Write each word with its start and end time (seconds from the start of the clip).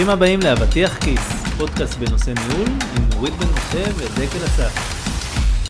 ברוכים 0.00 0.16
הבאים 0.16 0.40
לאבטיח 0.44 0.98
כיס, 1.04 1.20
פודקאסט 1.58 1.98
בנושא 1.98 2.30
ניהול 2.30 2.68
עם 2.68 3.08
נורית 3.14 3.34
בן 3.34 3.46
משה 3.46 3.84
ודקל 3.96 4.44
אסף. 4.46 4.72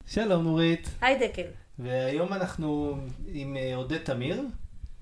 שלום 0.07 0.45
נורית. 0.45 0.89
היי 1.01 1.29
דקל. 1.29 1.43
והיום 1.79 2.33
אנחנו 2.33 2.97
עם 3.33 3.57
אה, 3.57 3.75
עודד 3.75 3.97
תמיר. 3.99 4.43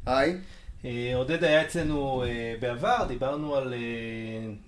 היי. 0.06 0.36
אה, 0.84 1.12
עודד 1.14 1.44
היה 1.44 1.62
אצלנו 1.62 2.24
אה, 2.24 2.54
בעבר, 2.60 3.04
דיברנו 3.08 3.56
על 3.56 3.74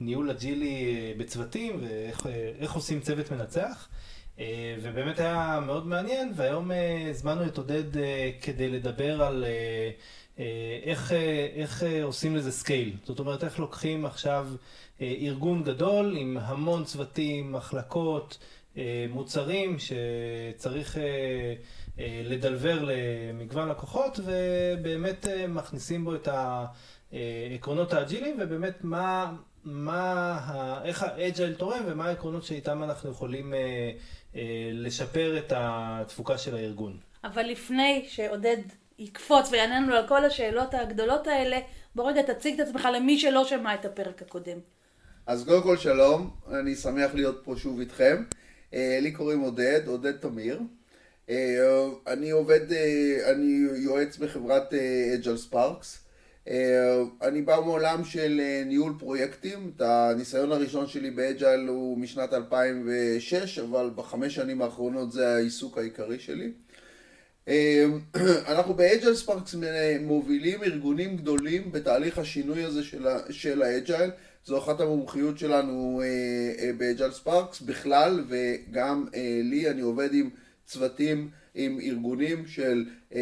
ניהול 0.00 0.30
אג'ילי 0.30 1.14
בצוותים 1.16 1.80
ואיך 1.80 2.72
עושים 2.72 3.00
צוות 3.00 3.32
מנצח. 3.32 3.88
ובאמת 4.82 5.18
היה 5.18 5.60
מאוד 5.66 5.86
מעניין, 5.86 6.32
והיום 6.36 6.70
הזמנו 7.10 7.46
את 7.46 7.58
עודד 7.58 7.84
כדי 8.42 8.68
לדבר 8.68 9.22
על 9.22 9.44
איך, 10.82 11.12
איך 11.54 11.84
עושים 12.02 12.36
לזה 12.36 12.52
scale. 12.52 12.92
זאת 13.04 13.18
אומרת, 13.18 13.44
איך 13.44 13.58
לוקחים 13.58 14.06
עכשיו 14.06 14.48
ארגון 15.00 15.62
גדול 15.62 16.16
עם 16.16 16.38
המון 16.40 16.84
צוותים, 16.84 17.52
מחלקות, 17.52 18.38
מוצרים 19.10 19.76
שצריך 19.78 20.98
לדלבר 22.24 22.78
למגוון 22.82 23.68
לקוחות 23.68 24.20
ובאמת 24.24 25.26
מכניסים 25.48 26.04
בו 26.04 26.14
את 26.14 26.28
העקרונות 27.12 27.92
האג'יליים 27.92 28.36
ובאמת 28.40 28.84
מה, 28.84 29.34
מה, 29.64 30.80
איך 30.84 31.02
ה 31.02 31.11
agile 31.11 31.54
תורם 31.54 31.82
ומה 31.86 32.04
העקרונות 32.04 32.44
שאיתם 32.44 32.82
אנחנו 32.82 33.10
יכולים 33.10 33.54
לשפר 34.72 35.38
את 35.38 35.52
התפוקה 35.56 36.38
של 36.38 36.54
הארגון. 36.56 36.98
אבל 37.24 37.42
לפני 37.42 38.06
שעודד 38.08 38.56
יקפוץ 39.00 39.48
ויענה 39.50 39.80
לנו 39.80 39.94
על 39.94 40.08
כל 40.08 40.24
השאלות 40.24 40.74
הגדולות 40.74 41.26
האלה, 41.26 41.58
בוא 41.94 42.10
רגע 42.10 42.22
תציג 42.22 42.60
את 42.60 42.68
עצמך 42.68 42.88
למי 42.94 43.18
שלא 43.18 43.44
שמע 43.44 43.74
את 43.74 43.84
הפרק 43.84 44.22
הקודם. 44.22 44.58
אז 45.26 45.44
קודם 45.44 45.62
כל 45.62 45.76
שלום, 45.76 46.30
אני 46.52 46.74
שמח 46.74 47.14
להיות 47.14 47.40
פה 47.44 47.54
שוב 47.56 47.80
איתכם. 47.80 48.24
לי 48.72 49.12
קוראים 49.12 49.40
עודד, 49.40 49.80
עודד 49.86 50.16
תמיר. 50.16 50.60
אה, 51.30 51.86
אני 52.06 52.30
עובד, 52.30 52.72
אה, 52.72 53.32
אני 53.32 53.66
יועץ 53.76 54.16
בחברת 54.16 54.74
אג'ל 55.14 55.36
ספארקס. 55.36 55.98
אני 57.22 57.42
בא 57.42 57.60
מעולם 57.64 58.04
של 58.04 58.40
אה, 58.40 58.62
ניהול 58.66 58.92
פרויקטים, 58.98 59.72
את 59.76 59.80
הניסיון 59.80 60.52
הראשון 60.52 60.86
שלי 60.86 61.10
באג'ל 61.10 61.66
הוא 61.68 61.98
משנת 61.98 62.32
2006, 62.32 63.58
אבל 63.58 63.90
בחמש 63.94 64.34
שנים 64.34 64.62
האחרונות 64.62 65.12
זה 65.12 65.28
העיסוק 65.28 65.78
העיקרי 65.78 66.18
שלי. 66.18 66.52
אנחנו 68.52 68.74
באג'ל 68.74 69.14
ספארקס 69.14 69.54
מובילים 70.00 70.62
ארגונים 70.62 71.16
גדולים 71.16 71.72
בתהליך 71.72 72.18
השינוי 72.18 72.64
הזה 72.64 72.80
של 73.30 73.62
האג'ל, 73.62 74.10
זו 74.46 74.58
אחת 74.58 74.80
המומחיות 74.80 75.38
שלנו 75.38 76.02
באג'ל 76.78 77.12
ספארקס 77.12 77.60
בכלל, 77.60 78.24
וגם 78.28 79.06
לי, 79.42 79.70
אני 79.70 79.80
עובד 79.80 80.14
עם 80.14 80.30
צוותים 80.66 81.30
עם 81.54 81.80
ארגונים 81.80 82.46
של 82.46 82.84
16-15 83.10 83.14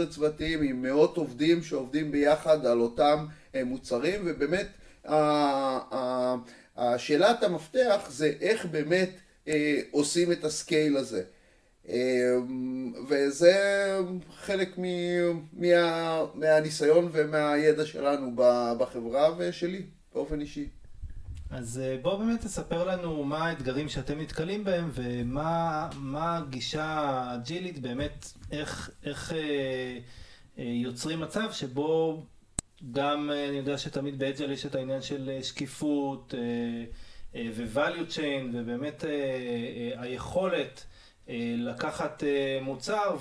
אה, 0.00 0.06
צוותים, 0.10 0.62
עם 0.62 0.82
מאות 0.82 1.16
עובדים 1.16 1.62
שעובדים 1.62 2.10
ביחד 2.10 2.66
על 2.66 2.80
אותם 2.80 3.26
אה, 3.54 3.64
מוצרים, 3.64 4.20
ובאמת 4.24 4.66
השאלת 6.76 7.42
המפתח 7.42 8.08
זה 8.10 8.32
איך 8.40 8.66
באמת 8.66 9.10
אה, 9.48 9.80
עושים 9.90 10.32
את 10.32 10.44
ה 10.44 10.53
scale 10.53 10.96
הזה. 10.96 11.22
וזה 13.08 13.54
חלק 14.36 14.78
מה, 15.52 16.24
מהניסיון 16.34 17.08
ומהידע 17.12 17.86
שלנו 17.86 18.32
בחברה 18.78 19.28
ושלי 19.38 19.82
באופן 20.14 20.40
אישי. 20.40 20.68
אז 21.50 21.80
אה, 21.84 21.96
בוא 22.02 22.18
באמת 22.18 22.40
תספר 22.40 22.84
לנו 22.84 23.24
מה 23.24 23.46
האתגרים 23.46 23.88
שאתם 23.88 24.20
נתקלים 24.20 24.64
בהם 24.64 24.90
ומה 24.94 26.36
הגישה 26.36 26.84
האג'ילית 26.84 27.78
באמת, 27.78 28.26
איך, 28.52 28.90
איך 29.04 29.32
אה, 29.32 29.38
אה, 30.58 30.64
יוצרים 30.64 31.20
מצב 31.20 31.52
שבו 31.52 32.22
גם 32.92 33.30
אה, 33.30 33.48
אני 33.48 33.56
יודע 33.56 33.78
שתמיד 33.78 34.18
ב 34.18 34.23
agile 34.23 34.50
יש 34.50 34.66
את 34.66 34.74
העניין 34.74 35.02
של 35.02 35.30
אה, 35.30 35.42
שקיפות 35.42 36.34
אה, 36.34 36.40
אה, 37.34 37.48
ו-value 37.54 38.16
chain 38.16 38.44
ובאמת 38.52 39.04
אה, 39.04 39.10
אה, 39.10 40.02
היכולת 40.02 40.84
לקחת 41.56 42.24
אה, 42.24 42.58
מוצר 42.62 43.16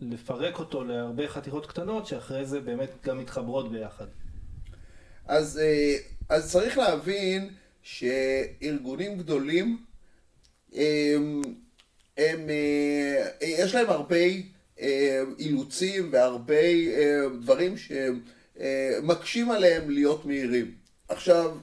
ולפרק 0.00 0.58
אותו 0.58 0.84
להרבה 0.84 1.28
חתיכות 1.28 1.66
קטנות 1.66 2.06
שאחרי 2.06 2.46
זה 2.46 2.60
באמת 2.60 2.90
גם 3.04 3.18
מתחברות 3.18 3.72
ביחד. 3.72 4.06
אז 5.26 5.58
אה... 5.58 5.96
אז 6.28 6.52
צריך 6.52 6.78
להבין 6.78 7.48
שארגונים 7.82 9.18
גדולים, 9.18 9.78
הם, 10.72 11.42
הם, 12.16 12.50
אה, 12.50 13.30
יש 13.42 13.74
להם 13.74 13.90
הרבה 13.90 14.16
אה, 14.80 15.22
אילוצים 15.38 16.08
והרבה 16.12 16.54
אה, 16.54 17.22
דברים 17.40 17.74
שמקשים 17.76 19.50
עליהם 19.50 19.90
להיות 19.90 20.24
מהירים. 20.24 20.74
עכשיו, 21.08 21.58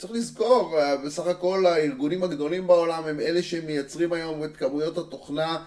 צריך 0.00 0.12
לזכור, 0.12 0.78
בסך 1.04 1.26
הכל 1.26 1.66
הארגונים 1.66 2.22
הגדולים 2.22 2.66
בעולם 2.66 3.04
הם 3.04 3.20
אלה 3.20 3.42
שמייצרים 3.42 4.12
היום 4.12 4.44
את 4.44 4.56
כמויות 4.56 4.98
התוכנה 4.98 5.64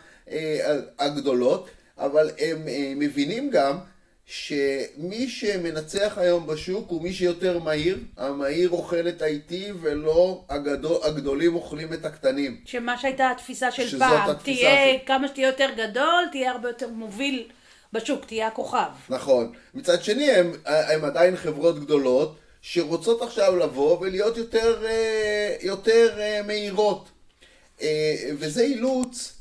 הגדולות, 1.00 1.70
אבל 1.98 2.32
הם 2.40 2.58
מבינים 2.96 3.50
גם 3.50 3.78
שמי 4.26 5.28
שמנצח 5.28 6.18
היום 6.18 6.48
בשוק 6.48 6.90
הוא 6.90 7.02
מי 7.02 7.14
שיותר 7.14 7.60
מהיר, 7.60 7.98
המהיר 8.18 8.70
אוכל 8.70 9.08
את 9.08 9.22
האיטי 9.22 9.72
ולא 9.82 10.44
הגדול, 10.50 10.98
הגדולים 11.04 11.56
אוכלים 11.56 11.94
את 11.94 12.06
הקטנים. 12.06 12.62
שמה 12.66 12.98
שהייתה 12.98 13.32
התפיסה 13.32 13.72
של 13.72 14.00
פעם, 14.00 14.34
תהיה 14.44 15.00
ש... 15.00 15.06
כמה 15.06 15.28
שתהיה 15.28 15.48
יותר 15.48 15.70
גדול, 15.78 16.24
תהיה 16.32 16.52
הרבה 16.52 16.70
יותר 16.70 16.90
מוביל 16.90 17.48
בשוק, 17.94 18.26
תהיה 18.26 18.48
הכוכב. 18.48 18.90
נכון. 19.10 19.52
מצד 19.74 20.04
שני 20.04 20.32
הם, 20.32 20.52
הם 20.66 21.06
עדיין 21.06 21.36
חברות 21.36 21.80
גדולות 21.80 22.40
שרוצות 22.66 23.22
עכשיו 23.22 23.56
לבוא 23.56 24.00
ולהיות 24.00 24.38
יותר, 24.38 24.85
אה, 24.85 25.56
יותר 25.62 26.16
אה, 26.19 26.41
מהירות. 26.47 27.09
אה, 27.81 28.16
וזה 28.38 28.63
אילוץ 28.63 29.34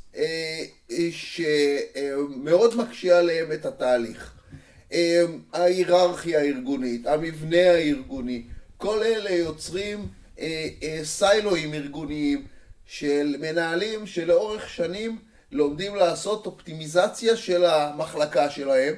שמאוד 1.11 2.77
מקשה 2.77 3.19
עליהם 3.19 3.53
את 3.53 3.67
התהליך. 3.67 4.33
ההיררכיה 5.53 6.41
הארגונית, 6.41 7.07
המבנה 7.07 7.71
הארגוני, 7.71 8.43
כל 8.77 9.03
אלה 9.03 9.31
יוצרים 9.31 10.09
סיילואים 11.03 11.75
ארגוניים 11.75 12.47
של 12.87 13.37
מנהלים 13.41 14.07
שלאורך 14.07 14.69
שנים 14.69 15.19
לומדים 15.53 15.95
לעשות 15.95 16.47
אופטימיזציה 16.47 17.37
של 17.37 17.65
המחלקה 17.65 18.51
שלהם 18.51 18.95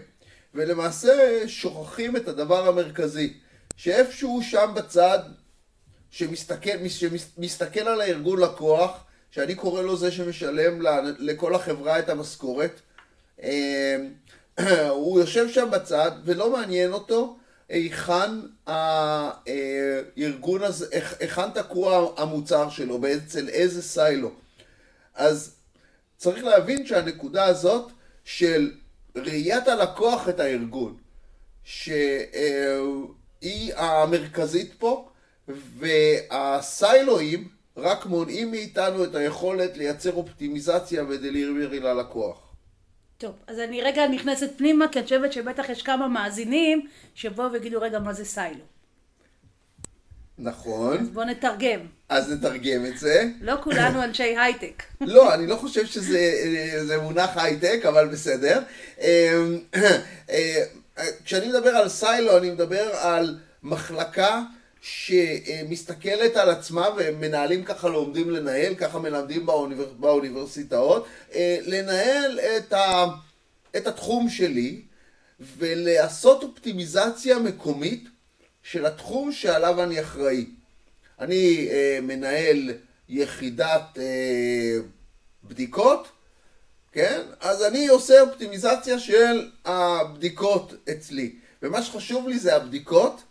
ולמעשה 0.54 1.42
שוכחים 1.46 2.16
את 2.16 2.28
הדבר 2.28 2.68
המרכזי 2.68 3.32
שאיפשהו 3.76 4.40
שם 4.42 4.72
בצד 4.74 5.18
שמסתכל, 6.10 6.88
שמסתכל 6.88 7.80
על 7.80 8.00
הארגון 8.00 8.40
לקוח 8.40 9.04
שאני 9.30 9.54
קורא 9.54 9.82
לו 9.82 9.96
זה 9.96 10.12
שמשלם 10.12 10.82
לכל 11.18 11.54
החברה 11.54 11.98
את 11.98 12.08
המשכורת 12.08 12.80
אמ, 13.42 13.48
הוא 14.90 15.20
יושב 15.20 15.48
שם 15.48 15.68
בצד 15.70 16.10
ולא 16.24 16.50
מעניין 16.50 16.92
אותו 16.92 17.36
היכן 17.68 18.30
הארגון 18.66 20.62
הזה, 20.62 20.86
היכן 21.20 21.50
תקוע 21.50 22.12
המוצר 22.16 22.70
שלו, 22.70 22.98
בעצם 22.98 23.48
איזה 23.48 23.82
סיילו. 23.82 24.30
אז 25.14 25.54
צריך 26.16 26.44
להבין 26.44 26.86
שהנקודה 26.86 27.44
הזאת 27.44 27.90
של 28.24 28.72
ראיית 29.16 29.68
הלקוח 29.68 30.28
את 30.28 30.40
הארגון, 30.40 30.96
שהיא 33.44 33.74
המרכזית 33.76 34.74
פה, 34.78 35.08
והסיילואים 35.78 37.48
רק 37.76 38.06
מונעים 38.06 38.50
מאיתנו 38.50 39.04
את 39.04 39.14
היכולת 39.14 39.76
לייצר 39.76 40.12
אופטימיזציה 40.12 41.04
ודליברי 41.08 41.80
ללקוח. 41.80 42.38
טוב, 43.18 43.32
אז 43.46 43.58
אני 43.58 43.82
רגע 43.82 44.08
נכנסת 44.08 44.50
פנימה, 44.56 44.88
כי 44.88 44.98
אני 44.98 45.04
חושבת 45.04 45.32
שבטח 45.32 45.68
יש 45.68 45.82
כמה 45.82 46.08
מאזינים 46.08 46.86
שבואו 47.14 47.52
ויגידו 47.52 47.80
רגע 47.80 47.98
מה 47.98 48.12
זה 48.12 48.24
סיילו. 48.24 48.64
נכון. 50.38 50.98
אז 50.98 51.08
בואו 51.08 51.26
נתרגם. 51.26 51.80
אז 52.08 52.32
נתרגם 52.32 52.86
את 52.86 52.98
זה. 52.98 53.24
לא 53.40 53.54
כולנו 53.62 54.04
אנשי 54.04 54.38
הייטק. 54.38 54.82
לא, 55.00 55.34
אני 55.34 55.46
לא 55.46 55.56
חושב 55.56 55.86
שזה 55.86 56.98
מונח 57.02 57.36
הייטק, 57.36 57.80
אבל 57.88 58.08
בסדר. 58.08 58.62
כשאני 61.24 61.48
מדבר 61.48 61.70
על 61.70 61.88
סיילו, 61.88 62.38
אני 62.38 62.50
מדבר 62.50 62.90
על 62.96 63.38
מחלקה 63.62 64.42
שמסתכלת 64.80 66.36
על 66.36 66.50
עצמה, 66.50 66.88
ומנהלים 66.96 67.64
ככה 67.64 67.88
לומדים 67.88 68.30
לנהל, 68.30 68.74
ככה 68.74 68.98
מלמדים 68.98 69.46
באוניבר, 69.46 69.92
באוניברסיטאות, 69.92 71.06
אה, 71.34 71.58
לנהל 71.66 72.40
את, 72.40 72.72
ה, 72.72 73.04
את 73.76 73.86
התחום 73.86 74.28
שלי 74.28 74.82
ולעשות 75.40 76.42
אופטימיזציה 76.42 77.38
מקומית 77.38 78.08
של 78.62 78.86
התחום 78.86 79.32
שעליו 79.32 79.82
אני 79.82 80.00
אחראי. 80.00 80.46
אני 81.20 81.68
אה, 81.70 81.98
מנהל 82.02 82.70
יחידת 83.08 83.98
אה, 83.98 84.78
בדיקות, 85.44 86.08
כן? 86.94 87.22
אז 87.40 87.62
אני 87.62 87.88
עושה 87.88 88.20
אופטימיזציה 88.20 88.98
של 88.98 89.50
הבדיקות 89.64 90.74
אצלי. 90.90 91.36
ומה 91.62 91.82
שחשוב 91.82 92.28
לי 92.28 92.38
זה 92.38 92.56
הבדיקות, 92.56 93.22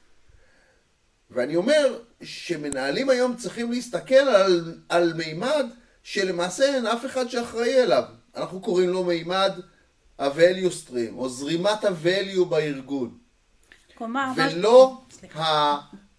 ואני 1.32 1.56
אומר 1.56 2.00
שמנהלים 2.22 3.10
היום 3.10 3.36
צריכים 3.36 3.72
להסתכל 3.72 4.16
על, 4.16 4.78
על 4.90 5.14
מימד 5.14 5.66
שלמעשה 6.04 6.76
אין 6.76 6.88
אף 6.88 7.06
אחד 7.06 7.30
שאחראי 7.30 7.84
אליו. 7.84 8.04
אנחנו 8.36 8.62
קוראים 8.62 8.90
לו 8.90 9.04
מימד 9.04 9.52
ה-value 10.20 10.72
stream, 10.88 11.14
או 11.18 11.30
זרימת 11.30 11.84
ה-value 11.86 12.46
בארגון. 12.46 13.18
כלומר, 13.98 14.32
ולא 14.36 15.02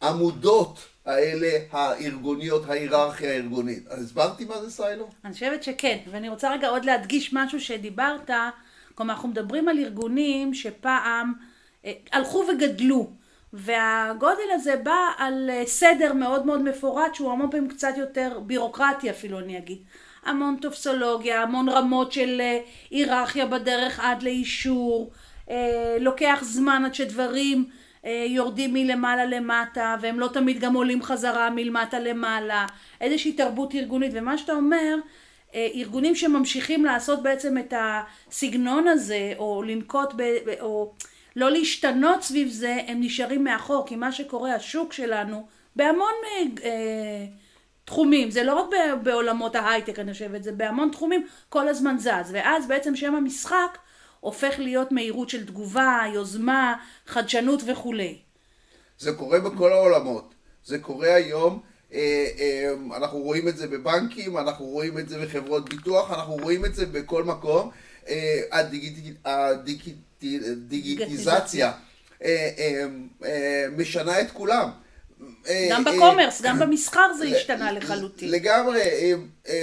העמודות 0.00 0.78
האלה 1.06 1.58
הארגוניות, 1.70 2.68
ההיררכיה 2.68 3.30
הארגונית. 3.30 3.88
אז 3.88 4.04
הסברתי 4.04 4.44
מה 4.44 4.62
זה 4.62 4.70
סיילו? 4.70 5.08
אני 5.24 5.32
חושבת 5.32 5.62
שכן, 5.62 5.98
ואני 6.10 6.28
רוצה 6.28 6.52
רגע 6.52 6.68
עוד 6.68 6.84
להדגיש 6.84 7.30
משהו 7.32 7.60
שדיברת, 7.60 8.30
כלומר 8.94 9.14
אנחנו 9.14 9.28
מדברים 9.28 9.68
על 9.68 9.78
ארגונים 9.78 10.54
שפעם 10.54 11.32
אה, 11.84 11.92
הלכו 12.12 12.44
וגדלו, 12.52 13.10
והגודל 13.52 14.50
הזה 14.54 14.76
בא 14.76 14.98
על 15.18 15.50
אה, 15.52 15.62
סדר 15.66 16.12
מאוד 16.12 16.46
מאוד 16.46 16.62
מפורט 16.62 17.14
שהוא 17.14 17.32
המון 17.32 17.50
פעמים 17.50 17.68
קצת 17.68 17.94
יותר 17.96 18.40
בירוקרטי 18.46 19.10
אפילו 19.10 19.38
אני 19.38 19.58
אגיד. 19.58 19.78
המון 20.24 20.56
טופסולוגיה, 20.56 21.42
המון 21.42 21.68
רמות 21.68 22.12
של 22.12 22.40
אה, 22.40 22.60
היררכיה 22.90 23.46
בדרך 23.46 24.00
עד 24.00 24.22
לאישור, 24.22 25.10
לוקח 26.00 26.38
זמן 26.42 26.82
עד 26.86 26.94
שדברים 26.94 27.68
יורדים 28.28 28.72
מלמעלה 28.72 29.24
למטה 29.24 29.96
והם 30.00 30.20
לא 30.20 30.28
תמיד 30.28 30.60
גם 30.60 30.74
עולים 30.74 31.02
חזרה 31.02 31.50
מלמטה 31.50 31.98
למעלה, 31.98 32.66
איזושהי 33.00 33.32
תרבות 33.32 33.74
ארגונית 33.74 34.12
ומה 34.14 34.38
שאתה 34.38 34.52
אומר 34.52 34.96
ארגונים 35.54 36.14
שממשיכים 36.14 36.84
לעשות 36.84 37.22
בעצם 37.22 37.58
את 37.58 37.74
הסגנון 37.76 38.88
הזה 38.88 39.32
או 39.38 39.62
לנקוט 39.62 40.12
ב... 40.16 40.22
או 40.60 40.92
לא 41.36 41.50
להשתנות 41.50 42.22
סביב 42.22 42.48
זה, 42.48 42.82
הם 42.86 43.00
נשארים 43.00 43.44
מאחור, 43.44 43.86
כי 43.86 43.96
מה 43.96 44.12
שקורה, 44.12 44.54
השוק 44.54 44.92
שלנו, 44.92 45.46
בהמון 45.76 46.12
אה, 46.24 46.42
אה, 46.64 47.26
תחומים, 47.84 48.30
זה 48.30 48.42
לא 48.42 48.54
רק 48.54 48.66
בעולמות 49.02 49.56
ההייטק 49.56 49.98
אני 49.98 50.12
חושבת, 50.12 50.42
זה 50.44 50.52
בהמון 50.52 50.90
תחומים 50.90 51.26
כל 51.48 51.68
הזמן 51.68 51.98
זז, 51.98 52.30
ואז 52.32 52.66
בעצם 52.66 52.96
שם 52.96 53.14
המשחק 53.14 53.78
הופך 54.24 54.54
להיות 54.58 54.92
מהירות 54.92 55.28
של 55.30 55.46
תגובה, 55.46 56.00
יוזמה, 56.14 56.74
חדשנות 57.06 57.62
וכולי. 57.66 58.18
זה 58.98 59.12
קורה 59.12 59.40
בכל 59.40 59.72
העולמות, 59.72 60.34
זה 60.64 60.78
קורה 60.78 61.14
היום, 61.14 61.60
אה, 61.92 62.26
אה, 62.38 62.96
אנחנו 62.96 63.18
רואים 63.18 63.48
את 63.48 63.56
זה 63.56 63.66
בבנקים, 63.66 64.38
אנחנו 64.38 64.64
רואים 64.64 64.98
את 64.98 65.08
זה 65.08 65.24
בחברות 65.24 65.68
ביטוח, 65.68 66.10
אנחנו 66.10 66.34
רואים 66.34 66.64
את 66.64 66.74
זה 66.74 66.86
בכל 66.86 67.24
מקום. 67.24 67.70
אה, 68.08 68.40
הדיגיט... 68.52 69.16
דיגיטיזציה 70.68 71.72
אה, 72.24 72.86
משנה 73.76 74.20
את 74.20 74.30
כולם. 74.30 74.70
גם 75.70 75.84
בקומרס, 75.84 76.42
גם 76.42 76.58
במסחר 76.62 77.12
זה 77.18 77.24
השתנה 77.24 77.72
לחלוטין. 77.72 78.30
לגמרי, 78.30 79.12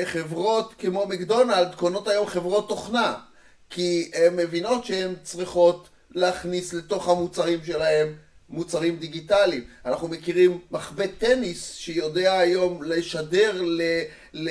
חברות 0.06 0.74
כמו 0.80 1.06
מקדונלד 1.06 1.76
קונות 1.76 2.08
היום 2.08 2.28
חברות 2.28 2.70
תוכנה, 2.70 3.16
כי 3.72 4.12
הן 4.14 4.36
מבינות 4.36 4.86
שהן 4.86 5.14
צריכות 5.24 5.90
להכניס 6.12 6.74
לתוך 6.74 7.10
המוצרים 7.10 7.60
שלהם 7.66 8.16
מוצרים 8.50 8.96
דיגיטליים. 8.96 9.64
אנחנו 9.86 10.08
מכירים 10.08 10.60
מחבט 10.72 11.10
טניס 11.18 11.74
שיודע 11.74 12.40
היום 12.40 12.84
לשדר 12.84 13.62
ל... 13.62 13.82
ל 14.34 14.50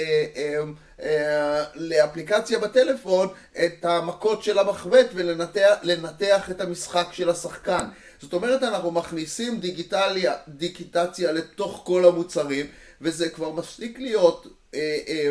אה, 1.02 1.64
לאפליקציה 1.74 2.58
בטלפון 2.58 3.28
את 3.64 3.84
המכות 3.84 4.42
של 4.42 4.58
המחבט 4.58 5.06
ולנתח 5.14 6.50
את 6.50 6.60
המשחק 6.60 7.06
של 7.12 7.30
השחקן. 7.30 7.84
זאת 8.20 8.32
אומרת, 8.32 8.62
אנחנו 8.62 8.90
מכניסים 8.90 9.60
דיגיטליה, 9.60 10.34
דיגיטציה 10.48 11.32
לתוך 11.32 11.82
כל 11.86 12.04
המוצרים, 12.04 12.66
וזה 13.00 13.28
כבר 13.28 13.50
מפסיק 13.50 13.98
להיות 13.98 14.46
אה, 14.74 14.98
אה, 15.08 15.30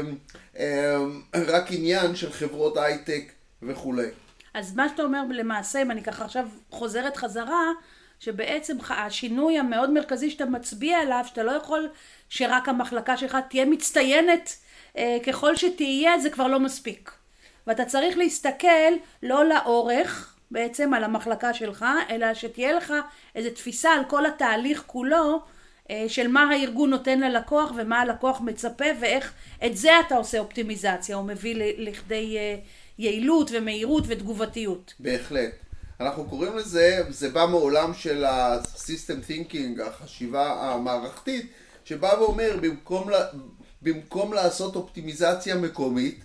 אה, 0.59 0.97
רק 1.47 1.71
עניין 1.71 2.15
של 2.15 2.31
חברות 2.31 2.77
הייטק 2.77 3.23
וכולי. 3.63 4.07
אז 4.53 4.75
מה 4.75 4.89
שאתה 4.89 5.03
אומר 5.03 5.21
למעשה, 5.29 5.81
אם 5.81 5.91
אני 5.91 6.03
ככה 6.03 6.25
עכשיו 6.25 6.47
חוזרת 6.69 7.17
חזרה, 7.17 7.71
שבעצם 8.19 8.77
השינוי 8.89 9.59
המאוד 9.59 9.89
מרכזי 9.89 10.29
שאתה 10.29 10.45
מצביע 10.45 10.97
עליו, 10.97 11.23
שאתה 11.27 11.43
לא 11.43 11.51
יכול 11.51 11.89
שרק 12.29 12.69
המחלקה 12.69 13.17
שלך 13.17 13.37
תהיה 13.49 13.65
מצטיינת 13.65 14.55
אה, 14.97 15.17
ככל 15.25 15.55
שתהיה 15.55 16.19
זה 16.19 16.29
כבר 16.29 16.47
לא 16.47 16.59
מספיק. 16.59 17.11
ואתה 17.67 17.85
צריך 17.85 18.17
להסתכל 18.17 18.91
לא 19.23 19.45
לאורך 19.45 20.35
בעצם 20.51 20.93
על 20.93 21.03
המחלקה 21.03 21.53
שלך, 21.53 21.85
אלא 22.09 22.33
שתהיה 22.33 22.73
לך 22.73 22.93
איזו 23.35 23.49
תפיסה 23.49 23.89
על 23.89 24.05
כל 24.05 24.25
התהליך 24.25 24.83
כולו 24.87 25.41
אה, 25.91 26.05
של 26.07 26.27
מה 26.27 26.49
הארגון 26.51 26.89
נותן 26.89 27.19
ללקוח 27.19 27.71
ומה 27.75 27.99
הלקוח 27.99 28.41
מצפה 28.41 28.85
ואיך 28.99 29.33
את 29.65 29.77
זה 29.77 29.91
אתה 29.99 30.15
עושה 30.15 30.39
אופטימיזציה, 30.39 31.15
הוא 31.15 31.25
מביא 31.25 31.55
לכדי 31.77 32.37
אה, 32.37 32.55
יעילות 32.99 33.51
ומהירות 33.53 34.03
ותגובתיות. 34.07 34.93
בהחלט. 34.99 35.51
אנחנו 35.99 36.25
קוראים 36.25 36.57
לזה, 36.57 37.01
זה 37.09 37.29
בא 37.29 37.45
מעולם 37.45 37.93
של 37.93 38.25
ה-System 38.25 39.29
Thinking, 39.29 39.83
החשיבה 39.83 40.71
המערכתית, 40.73 41.51
שבא 41.85 42.13
ואומר 42.19 42.57
במקום, 42.61 43.09
במקום 43.81 44.33
לעשות 44.33 44.75
אופטימיזציה 44.75 45.55
מקומית 45.55 46.19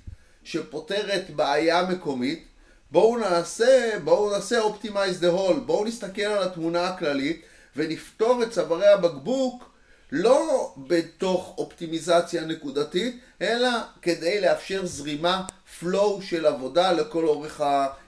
שפותרת 0.44 1.30
בעיה 1.30 1.82
מקומית, 1.90 2.44
בואו 2.90 3.18
נעשה, 3.18 3.90
בואו 4.04 4.30
נעשה 4.30 4.60
Optimize 4.60 5.20
the 5.20 5.38
whole, 5.38 5.60
בואו 5.66 5.84
נסתכל 5.84 6.22
על 6.22 6.42
התמונה 6.42 6.88
הכללית 6.88 7.42
ונפתור 7.76 8.42
את 8.42 8.50
צווארי 8.50 8.88
הבקבוק 8.88 9.73
לא 10.16 10.75
בתוך 10.76 11.55
אופטימיזציה 11.58 12.44
נקודתית, 12.44 13.19
אלא 13.43 13.69
כדי 14.03 14.41
לאפשר 14.41 14.86
זרימה, 14.86 15.44
flow 15.81 16.22
של 16.22 16.46
עבודה 16.46 16.93
לכל 16.93 17.27
אורך 17.27 17.60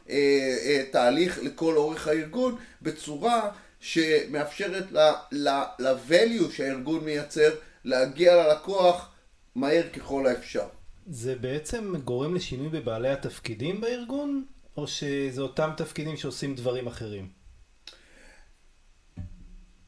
התהליך, 0.09 1.39
לכל 1.43 1.77
אורך 1.77 2.09
הארגון, 2.09 2.57
בצורה 2.83 3.51
שמאפשרת 3.81 4.85
ל-value 5.33 6.53
שהארגון 6.53 7.05
מייצר 7.05 7.51
להגיע 7.85 8.35
ללקוח 8.35 9.13
מהר 9.55 9.89
ככל 9.97 10.27
האפשר. 10.27 10.67
זה 11.07 11.35
בעצם 11.35 11.95
גורם 12.05 12.35
לשינוי 12.35 12.69
בבעלי 12.69 13.09
התפקידים 13.09 13.81
בארגון, 13.81 14.45
או 14.77 14.87
שזה 14.87 15.43
אותם 15.43 15.71
תפקידים 15.77 16.17
שעושים 16.17 16.55
דברים 16.55 16.87
אחרים? 16.87 17.36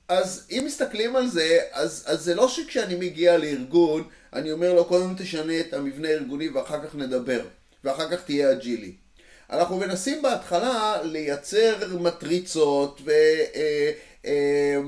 אז 0.08 0.46
אם 0.50 0.62
מסתכלים 0.66 1.16
על 1.16 1.28
זה, 1.28 1.58
אז, 1.72 2.04
אז 2.06 2.20
זה 2.24 2.34
לא 2.34 2.48
שכשאני 2.48 2.94
מגיע 2.94 3.38
לארגון, 3.38 4.08
אני 4.32 4.52
אומר 4.52 4.74
לו 4.74 4.84
קודם 4.84 5.14
תשנה 5.18 5.60
את 5.60 5.74
המבנה 5.74 6.08
הארגוני 6.08 6.48
ואחר 6.48 6.86
כך 6.86 6.94
נדבר, 6.94 7.40
ואחר 7.84 8.10
כך 8.10 8.24
תהיה 8.24 8.52
אג'ילי. 8.52 8.92
אנחנו 9.50 9.76
מנסים 9.76 10.22
בהתחלה 10.22 11.02
לייצר 11.02 11.98
מטריצות 12.00 13.00
ו... 13.04 13.10
אה, 13.54 13.90
אה, 14.26 14.78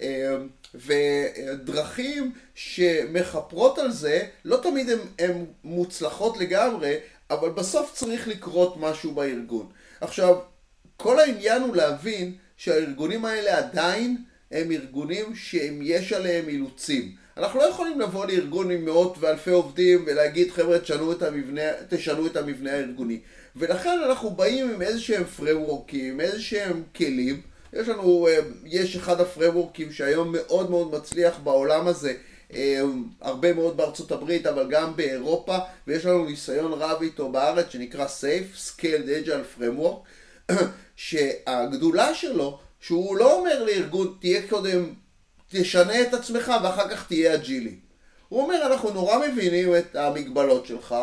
אה, 0.00 0.36
ודרכים 0.74 2.32
שמכפרות 2.54 3.78
על 3.78 3.92
זה, 3.92 4.26
לא 4.44 4.56
תמיד 4.62 4.90
הן 5.18 5.44
מוצלחות 5.64 6.38
לגמרי, 6.38 6.96
אבל 7.30 7.50
בסוף 7.50 7.92
צריך 7.94 8.28
לקרות 8.28 8.76
משהו 8.76 9.12
בארגון. 9.12 9.66
עכשיו, 10.00 10.38
כל 10.96 11.20
העניין 11.20 11.62
הוא 11.62 11.76
להבין 11.76 12.36
שהארגונים 12.56 13.24
האלה 13.24 13.58
עדיין 13.58 14.24
הם 14.50 14.70
ארגונים 14.70 15.34
שיש 15.34 16.12
עליהם 16.12 16.48
אילוצים. 16.48 17.12
אנחנו 17.36 17.60
לא 17.60 17.64
יכולים 17.64 18.00
לבוא 18.00 18.26
לארגון 18.26 18.70
עם 18.70 18.84
מאות 18.84 19.16
ואלפי 19.20 19.50
עובדים 19.50 20.04
ולהגיד 20.06 20.50
חבר'ה 20.50 20.78
תשנו 20.78 21.12
את 21.12 21.22
המבנה, 21.22 21.62
תשנו 21.88 22.26
את 22.26 22.36
המבנה 22.36 22.72
הארגוני. 22.72 23.20
ולכן 23.56 23.98
אנחנו 24.06 24.30
באים 24.30 24.70
עם 24.70 24.82
איזה 24.82 25.00
שהם 25.00 25.24
פרמורקים, 25.24 26.20
איזה 26.20 26.40
שהם 26.42 26.82
כלים 26.96 27.40
יש 27.74 27.88
לנו, 27.88 28.28
אה, 28.28 28.38
יש 28.64 28.96
אחד 28.96 29.20
הפרמורקים 29.20 29.92
שהיום 29.92 30.32
מאוד 30.32 30.70
מאוד 30.70 30.94
מצליח 30.94 31.38
בעולם 31.38 31.86
הזה, 31.86 32.14
אה, 32.54 32.80
הרבה 33.20 33.52
מאוד 33.52 33.76
בארצות 33.76 34.12
הברית, 34.12 34.46
אבל 34.46 34.66
גם 34.70 34.96
באירופה, 34.96 35.58
ויש 35.86 36.04
לנו 36.04 36.24
ניסיון 36.24 36.72
רב 36.72 37.02
איתו 37.02 37.32
בארץ 37.32 37.66
שנקרא 37.70 38.06
SAFE, 38.06 38.58
Scaled 38.70 39.26
Agile 39.26 39.60
Framework, 39.60 40.52
שהגדולה 40.96 42.14
שלו, 42.14 42.58
שהוא 42.86 43.16
לא 43.16 43.38
אומר 43.38 43.64
לארגון, 43.64 44.16
תהיה 44.20 44.48
קודם, 44.48 44.94
תשנה 45.50 46.02
את 46.02 46.14
עצמך 46.14 46.52
ואחר 46.62 46.88
כך 46.88 47.06
תהיה 47.06 47.34
אג'ילי. 47.34 47.76
הוא 48.28 48.42
אומר, 48.42 48.66
אנחנו 48.66 48.90
נורא 48.90 49.28
מבינים 49.28 49.76
את 49.76 49.96
המגבלות 49.96 50.66
שלך, 50.66 50.94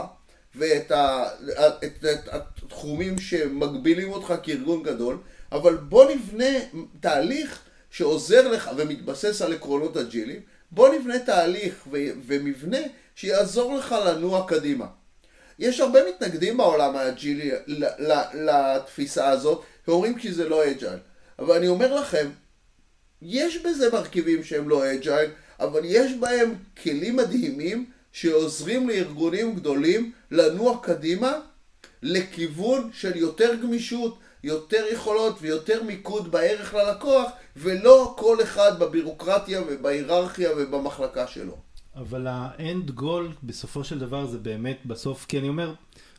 ואת 0.56 0.92
ה, 0.92 1.26
את, 1.50 1.84
את, 1.84 2.06
את 2.06 2.30
התחומים 2.32 3.20
שמגבילים 3.20 4.12
אותך 4.12 4.34
כארגון 4.44 4.84
גדול, 4.84 5.18
אבל 5.52 5.76
בוא 5.76 6.12
נבנה 6.12 6.60
תהליך 7.00 7.60
שעוזר 7.90 8.48
לך 8.48 8.70
ומתבסס 8.78 9.42
על 9.42 9.54
עקרונות 9.54 9.98
אג'יליים, 9.98 10.42
בוא 10.72 10.96
נבנה 10.96 11.20
תהליך 11.20 11.88
ו- 11.92 12.12
ומבנה 12.26 12.82
שיעזור 13.16 13.78
לך 13.78 13.96
לנוע 14.06 14.48
קדימה. 14.48 14.86
יש 15.60 15.80
הרבה 15.80 16.00
מתנגדים 16.10 16.58
בעולם 16.58 16.96
האג'ילי 16.96 17.52
לתפיסה 18.34 19.30
הזאת, 19.30 19.64
ואומרים 19.88 20.20
כי 20.20 20.32
זה 20.32 20.50
לא 20.50 20.72
agile. 20.72 21.00
אבל 21.42 21.56
אני 21.58 21.68
אומר 21.68 21.96
לכם, 21.96 22.30
יש 23.22 23.58
בזה 23.58 23.90
מרכיבים 23.94 24.44
שהם 24.44 24.70
לא 24.70 24.94
אג'ייל, 24.94 25.30
אבל 25.60 25.82
יש 25.84 26.12
בהם 26.20 26.54
כלים 26.84 27.16
מדהימים 27.16 27.90
שעוזרים 28.12 28.90
לארגונים 28.90 29.56
גדולים 29.56 30.12
לנוע 30.32 30.80
קדימה 30.84 31.32
לכיוון 32.04 32.90
של 32.94 33.18
יותר 33.18 33.56
גמישות, 33.56 34.18
יותר 34.44 34.86
יכולות 34.94 35.38
ויותר 35.42 35.84
מיקוד 35.84 36.32
בערך 36.32 36.74
ללקוח, 36.74 37.32
ולא 37.56 38.16
כל 38.18 38.38
אחד 38.44 38.80
בבירוקרטיה 38.80 39.62
ובהיררכיה 39.68 40.50
ובמחלקה 40.58 41.28
שלו. 41.28 41.58
אבל 41.96 42.28
האנד 42.30 42.92
גול 42.92 43.32
בסופו 43.44 43.84
של 43.84 44.00
דבר 44.00 44.26
זה 44.26 44.38
באמת 44.38 44.80
בסוף, 44.86 45.26
כי 45.26 45.40
אני 45.40 45.50
אומר, 45.50 45.74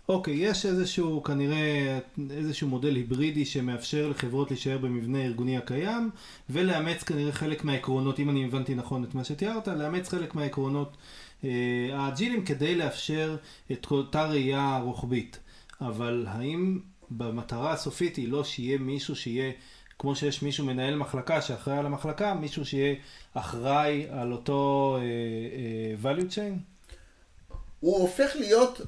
אוקיי, 0.08 0.34
יש 0.34 0.66
איזשהו 0.66 1.22
כנראה 1.22 1.98
איזשהו 2.30 2.68
מודל 2.68 2.94
היברידי 2.94 3.44
שמאפשר 3.44 4.08
לחברות 4.08 4.50
להישאר 4.50 4.78
במבנה 4.78 5.18
הארגוני 5.18 5.56
הקיים 5.56 6.10
ולאמץ 6.50 7.02
כנראה 7.02 7.32
חלק 7.32 7.64
מהעקרונות, 7.64 8.18
אם 8.20 8.30
אני 8.30 8.44
הבנתי 8.44 8.74
נכון 8.74 9.04
את 9.04 9.14
מה 9.14 9.24
שתיארת, 9.24 9.68
לאמץ 9.68 10.08
חלק 10.08 10.34
מהעקרונות 10.34 10.96
אה, 11.44 11.50
האג'ילים 11.92 12.44
כדי 12.44 12.74
לאפשר 12.74 13.36
את 13.72 13.86
אותה 13.90 14.26
ראייה 14.26 14.80
רוחבית. 14.82 15.38
אבל 15.80 16.26
האם 16.28 16.78
במטרה 17.10 17.72
הסופית 17.72 18.16
היא 18.16 18.28
לא 18.28 18.44
שיהיה 18.44 18.78
מישהו 18.78 19.16
שיהיה, 19.16 19.52
כמו 19.98 20.16
שיש 20.16 20.42
מישהו 20.42 20.66
מנהל 20.66 20.96
מחלקה 20.96 21.42
שאחראי 21.42 21.78
על 21.78 21.86
המחלקה, 21.86 22.34
מישהו 22.34 22.66
שיהיה 22.66 22.94
אחראי 23.34 24.06
על 24.10 24.32
אותו 24.32 24.96
אה, 25.00 25.02
אה, 25.02 26.16
value 26.16 26.30
chain? 26.30 26.58
הוא 27.80 27.98
הופך 27.98 28.32
להיות 28.34 28.80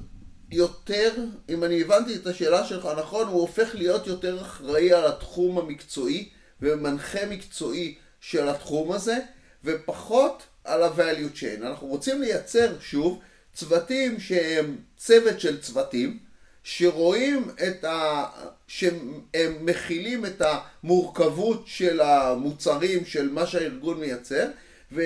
יותר, 0.51 1.13
אם 1.49 1.63
אני 1.63 1.81
הבנתי 1.81 2.15
את 2.15 2.27
השאלה 2.27 2.65
שלך 2.65 2.87
נכון, 2.97 3.27
הוא 3.27 3.41
הופך 3.41 3.75
להיות 3.75 4.07
יותר 4.07 4.41
אחראי 4.41 4.93
על 4.93 5.07
התחום 5.07 5.57
המקצועי 5.57 6.29
ומנחה 6.61 7.25
מקצועי 7.25 7.95
של 8.21 8.49
התחום 8.49 8.91
הזה, 8.91 9.17
ופחות 9.63 10.43
על 10.63 10.83
ה-value 10.83 11.39
chain. 11.39 11.65
אנחנו 11.65 11.87
רוצים 11.87 12.21
לייצר, 12.21 12.75
שוב, 12.79 13.19
צוותים 13.53 14.19
שהם 14.19 14.77
צוות 14.97 15.39
של 15.39 15.61
צוותים, 15.61 16.19
שרואים 16.63 17.49
את 17.67 17.83
ה... 17.83 18.25
שהם 18.67 19.21
מכילים 19.61 20.25
את 20.25 20.41
המורכבות 20.41 21.63
של 21.67 22.01
המוצרים, 22.01 23.05
של 23.05 23.29
מה 23.29 23.47
שהארגון 23.47 23.99
מייצר, 23.99 24.47
ו... 24.91 25.01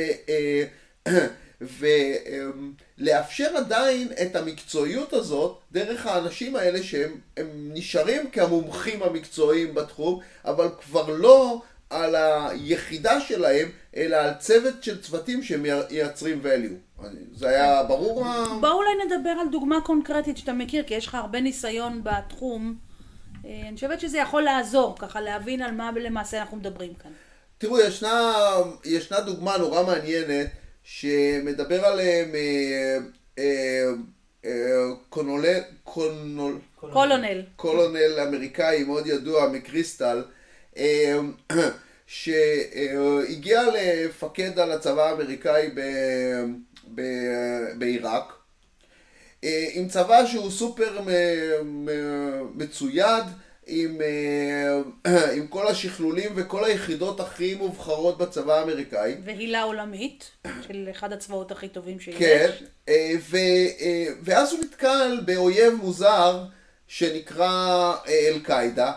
ולאפשר 1.61 3.57
עדיין 3.57 4.07
את 4.21 4.35
המקצועיות 4.35 5.13
הזאת 5.13 5.57
דרך 5.71 6.05
האנשים 6.05 6.55
האלה 6.55 6.83
שהם 6.83 7.15
נשארים 7.73 8.29
כמומחים 8.31 9.03
המקצועיים 9.03 9.75
בתחום, 9.75 10.19
אבל 10.45 10.67
כבר 10.81 11.09
לא 11.09 11.61
על 11.89 12.15
היחידה 12.15 13.21
שלהם, 13.21 13.69
אלא 13.95 14.15
על 14.15 14.33
צוות 14.39 14.83
של 14.83 15.01
צוותים 15.01 15.43
שמייצרים 15.43 16.41
value. 16.43 17.03
זה 17.33 17.49
היה 17.49 17.83
ברור? 17.83 18.23
בואו 18.61 18.73
אולי 18.73 18.89
נדבר 19.05 19.29
על 19.29 19.47
דוגמה 19.51 19.81
קונקרטית 19.81 20.37
שאתה 20.37 20.53
מכיר, 20.53 20.83
כי 20.83 20.93
יש 20.93 21.07
לך 21.07 21.15
הרבה 21.15 21.41
ניסיון 21.41 22.01
בתחום. 22.03 22.75
אה, 23.45 23.61
אני 23.67 23.75
חושבת 23.75 23.99
שזה 23.99 24.17
יכול 24.17 24.41
לעזור, 24.41 24.95
ככה 24.99 25.21
להבין 25.21 25.61
על 25.61 25.71
מה 25.71 25.91
למעשה 25.95 26.41
אנחנו 26.41 26.57
מדברים 26.57 26.93
כאן. 26.93 27.11
תראו, 27.57 27.79
ישנה, 27.79 28.33
ישנה 28.85 29.19
דוגמה 29.19 29.57
נורא 29.57 29.83
מעניינת 29.83 30.47
שמדבר 30.91 31.85
עליהם 31.85 32.35
אה, 32.35 32.97
אה, 33.39 33.89
אה, 34.45 34.51
קונול, 35.09 35.45
קולונל. 35.83 37.41
קולונל 37.55 38.19
אמריקאי 38.27 38.83
מאוד 38.83 39.07
ידוע 39.07 39.49
מקריסטל, 39.49 40.23
שהגיע 42.07 43.63
לפקד 43.73 44.59
על 44.59 44.71
הצבא 44.71 45.09
האמריקאי 45.09 45.69
ב, 45.75 45.81
ב, 46.95 47.01
בעיראק, 47.77 48.33
עם 49.43 49.87
צבא 49.87 50.25
שהוא 50.25 50.51
סופר 50.51 50.99
מצויד, 52.55 53.23
עם, 53.69 54.01
אה, 54.01 55.31
עם 55.37 55.47
כל 55.47 55.67
השכלולים 55.67 56.31
וכל 56.35 56.65
היחידות 56.65 57.19
הכי 57.19 57.55
מובחרות 57.55 58.17
בצבא 58.17 58.59
האמריקאי. 58.59 59.15
והילה 59.23 59.63
עולמית, 59.63 60.31
של 60.67 60.87
אחד 60.91 61.13
הצבאות 61.13 61.51
הכי 61.51 61.67
טובים 61.67 61.99
שיש. 61.99 62.15
כן, 62.15 62.49
אה, 62.89 63.11
ו, 63.29 63.37
ואז 64.23 64.51
הוא 64.51 64.59
נתקל 64.63 65.19
באויב 65.25 65.73
מוזר 65.73 66.43
שנקרא 66.87 67.93
אל-קאעידה, 68.07 68.91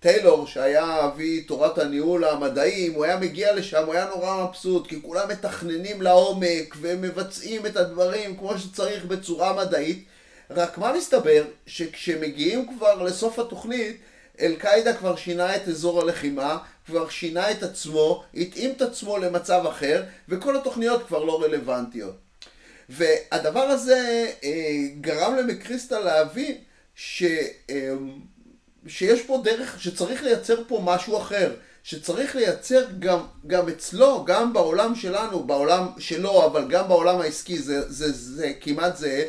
וטיילור 0.00 0.46
שהיה 0.52 1.04
אבי 1.04 1.40
תורת 1.40 1.78
הניהול 1.78 2.24
המדעיים, 2.24 2.92
הוא 2.92 3.04
היה 3.04 3.16
מגיע 3.16 3.54
לשם, 3.54 3.84
הוא 3.86 3.94
היה 3.94 4.08
נורא 4.14 4.44
מבסוט, 4.44 4.86
כי 4.86 5.02
כולם 5.02 5.28
מתכננים 5.28 6.02
לעומק 6.02 6.76
ומבצעים 6.80 7.66
את 7.66 7.76
הדברים 7.76 8.36
כמו 8.36 8.58
שצריך 8.58 9.04
בצורה 9.04 9.64
מדעית. 9.64 10.04
רק 10.50 10.78
מה 10.78 10.92
מסתבר? 10.92 11.44
שכשמגיעים 11.66 12.66
כבר 12.76 13.02
לסוף 13.02 13.38
התוכנית, 13.38 13.96
אל-קאעידה 14.40 14.96
כבר 14.96 15.16
שינה 15.16 15.56
את 15.56 15.68
אזור 15.68 16.00
הלחימה, 16.00 16.58
כבר 16.86 17.08
שינה 17.08 17.50
את 17.50 17.62
עצמו, 17.62 18.24
התאים 18.34 18.70
את 18.70 18.82
עצמו 18.82 19.18
למצב 19.18 19.66
אחר, 19.66 20.02
וכל 20.28 20.56
התוכניות 20.56 21.06
כבר 21.06 21.24
לא 21.24 21.42
רלוונטיות. 21.42 22.16
והדבר 22.88 23.60
הזה 23.60 24.30
אה, 24.44 24.86
גרם 25.00 25.36
למקריסטל 25.36 25.98
להבין 25.98 26.54
ש, 26.94 27.22
אה, 27.70 27.92
שיש 28.86 29.22
פה 29.22 29.40
דרך, 29.44 29.82
שצריך 29.82 30.22
לייצר 30.22 30.62
פה 30.68 30.80
משהו 30.84 31.18
אחר, 31.18 31.54
שצריך 31.82 32.36
לייצר 32.36 32.84
גם, 32.98 33.18
גם 33.46 33.68
אצלו, 33.68 34.24
גם 34.24 34.52
בעולם 34.52 34.94
שלנו, 34.94 35.44
בעולם 35.44 35.86
שלו, 35.98 36.46
אבל 36.46 36.68
גם 36.68 36.88
בעולם 36.88 37.20
העסקי, 37.20 37.58
זה, 37.58 37.90
זה, 37.90 38.12
זה 38.12 38.52
כמעט 38.60 38.96
זהה, 38.96 39.10
אה, 39.10 39.24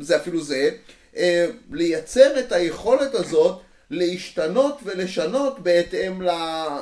זה 0.00 0.16
אפילו 0.16 0.42
זה, 0.42 0.70
אה, 1.16 1.46
לייצר 1.70 2.40
את 2.40 2.52
היכולת 2.52 3.14
הזאת 3.14 3.60
להשתנות 3.90 4.80
ולשנות 4.84 5.60
בהתאם, 5.60 6.22
ל, 6.22 6.30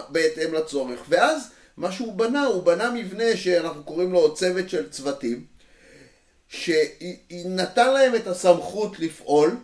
בהתאם 0.09 0.55
לצורך. 0.55 1.01
ואז 1.09 1.51
מה 1.77 1.93
שהוא 1.93 2.13
בנה, 2.15 2.45
הוא 2.45 2.63
בנה 2.63 2.91
מבנה 2.91 3.37
שאנחנו 3.37 3.85
קוראים 3.85 4.13
לו 4.13 4.35
צוות 4.35 4.71
של 4.71 4.91
צוותים, 4.91 5.47
שנתן 6.49 7.95
להם 7.95 8.15
את 8.15 8.27
הסמכות 8.27 8.99
לפעול, 8.99 9.57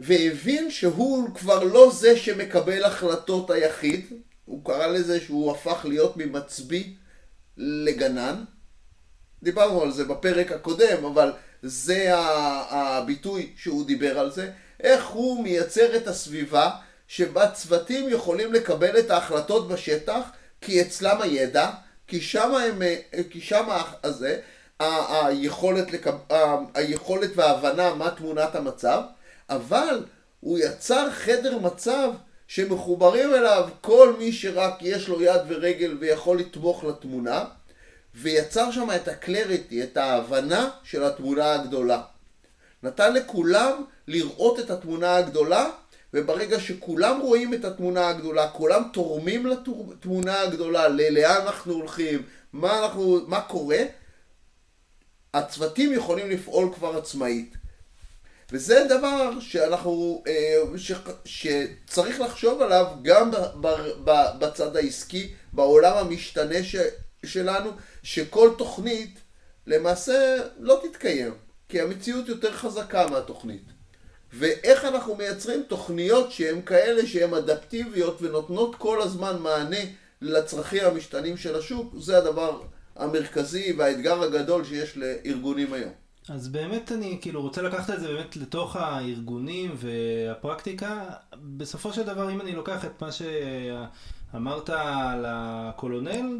והבין 0.00 0.70
שהוא 0.70 1.34
כבר 1.34 1.64
לא 1.64 1.90
זה 1.94 2.16
שמקבל 2.16 2.84
החלטות 2.84 3.50
היחיד, 3.50 4.06
הוא 4.44 4.64
קרא 4.64 4.86
לזה 4.86 5.20
שהוא 5.20 5.52
הפך 5.52 5.86
להיות 5.88 6.16
ממצביא 6.16 6.84
לגנן. 7.56 8.44
דיברנו 9.42 9.82
על 9.82 9.92
זה 9.92 10.04
בפרק 10.04 10.52
הקודם, 10.52 11.04
אבל 11.04 11.32
זה 11.66 12.10
הביטוי 12.70 13.52
שהוא 13.56 13.86
דיבר 13.86 14.18
על 14.18 14.30
זה, 14.30 14.50
איך 14.80 15.06
הוא 15.06 15.42
מייצר 15.42 15.96
את 15.96 16.06
הסביבה 16.08 16.70
שבה 17.08 17.50
צוותים 17.50 18.08
יכולים 18.08 18.52
לקבל 18.52 18.98
את 18.98 19.10
ההחלטות 19.10 19.68
בשטח, 19.68 20.22
כי 20.60 20.82
אצלם 20.82 21.22
הידע, 21.22 21.70
כי 22.06 22.20
שם 22.20 22.54
הם, 22.54 22.82
כי 23.30 23.40
שם 23.40 23.68
הזה, 24.04 24.40
היכולת, 24.80 25.92
לקב... 25.92 26.14
היכולת 26.74 27.30
וההבנה 27.36 27.94
מה 27.94 28.10
תמונת 28.10 28.54
המצב, 28.54 29.02
אבל 29.50 30.04
הוא 30.40 30.58
יצר 30.58 31.10
חדר 31.10 31.58
מצב 31.58 32.10
שמחוברים 32.48 33.34
אליו 33.34 33.68
כל 33.80 34.14
מי 34.18 34.32
שרק 34.32 34.74
יש 34.80 35.08
לו 35.08 35.22
יד 35.22 35.40
ורגל 35.48 35.96
ויכול 36.00 36.38
לתמוך 36.38 36.84
לתמונה, 36.84 37.44
ויצר 38.16 38.70
שם 38.70 38.88
את 38.96 39.08
הקלריטי, 39.08 39.82
את 39.82 39.96
ההבנה 39.96 40.70
של 40.82 41.04
התמונה 41.04 41.54
הגדולה. 41.54 42.02
נתן 42.82 43.14
לכולם 43.14 43.84
לראות 44.08 44.60
את 44.60 44.70
התמונה 44.70 45.16
הגדולה, 45.16 45.70
וברגע 46.14 46.60
שכולם 46.60 47.20
רואים 47.20 47.54
את 47.54 47.64
התמונה 47.64 48.08
הגדולה, 48.08 48.48
כולם 48.48 48.82
תורמים 48.92 49.46
לתמונה 49.46 50.40
הגדולה, 50.40 50.88
לאן 50.88 51.40
אנחנו 51.42 51.72
הולכים, 51.72 52.22
מה, 52.52 52.84
אנחנו, 52.84 53.20
מה 53.26 53.40
קורה, 53.40 53.78
הצוותים 55.34 55.92
יכולים 55.92 56.30
לפעול 56.30 56.74
כבר 56.74 56.96
עצמאית. 56.98 57.56
וזה 58.52 58.86
דבר 58.88 59.40
שאנחנו, 59.40 60.22
אה, 60.26 60.62
ש, 60.76 60.92
שצריך 61.24 62.20
לחשוב 62.20 62.62
עליו 62.62 62.86
גם 63.02 63.30
בצד 64.38 64.76
העסקי, 64.76 65.32
בעולם 65.52 65.96
המשתנה 65.96 66.62
ש, 66.64 66.76
שלנו, 67.26 67.70
שכל 68.06 68.50
תוכנית 68.58 69.20
למעשה 69.66 70.36
לא 70.58 70.80
תתקיים, 70.82 71.34
כי 71.68 71.80
המציאות 71.80 72.28
יותר 72.28 72.52
חזקה 72.52 73.08
מהתוכנית. 73.08 73.64
ואיך 74.32 74.84
אנחנו 74.84 75.14
מייצרים 75.14 75.62
תוכניות 75.68 76.32
שהן 76.32 76.62
כאלה 76.62 77.06
שהן 77.06 77.34
אדפטיביות 77.34 78.22
ונותנות 78.22 78.74
כל 78.74 79.02
הזמן 79.02 79.38
מענה 79.42 79.76
לצרכים 80.22 80.84
המשתנים 80.84 81.36
של 81.36 81.58
השוק, 81.58 81.94
זה 81.98 82.18
הדבר 82.18 82.60
המרכזי 82.96 83.72
והאתגר 83.78 84.22
הגדול 84.22 84.64
שיש 84.64 84.96
לארגונים 84.96 85.72
היום. 85.72 85.92
אז 86.28 86.48
באמת 86.48 86.92
אני 86.92 87.18
כאילו 87.20 87.42
רוצה 87.42 87.62
לקחת 87.62 87.90
את 87.90 88.00
זה 88.00 88.08
באמת 88.08 88.36
לתוך 88.36 88.76
הארגונים 88.76 89.74
והפרקטיקה. 89.76 91.04
בסופו 91.56 91.92
של 91.92 92.02
דבר, 92.02 92.30
אם 92.30 92.40
אני 92.40 92.52
לוקח 92.52 92.84
את 92.84 93.02
מה 93.02 93.08
שאמרת 93.12 94.70
על 94.70 95.24
הקולונל, 95.28 96.38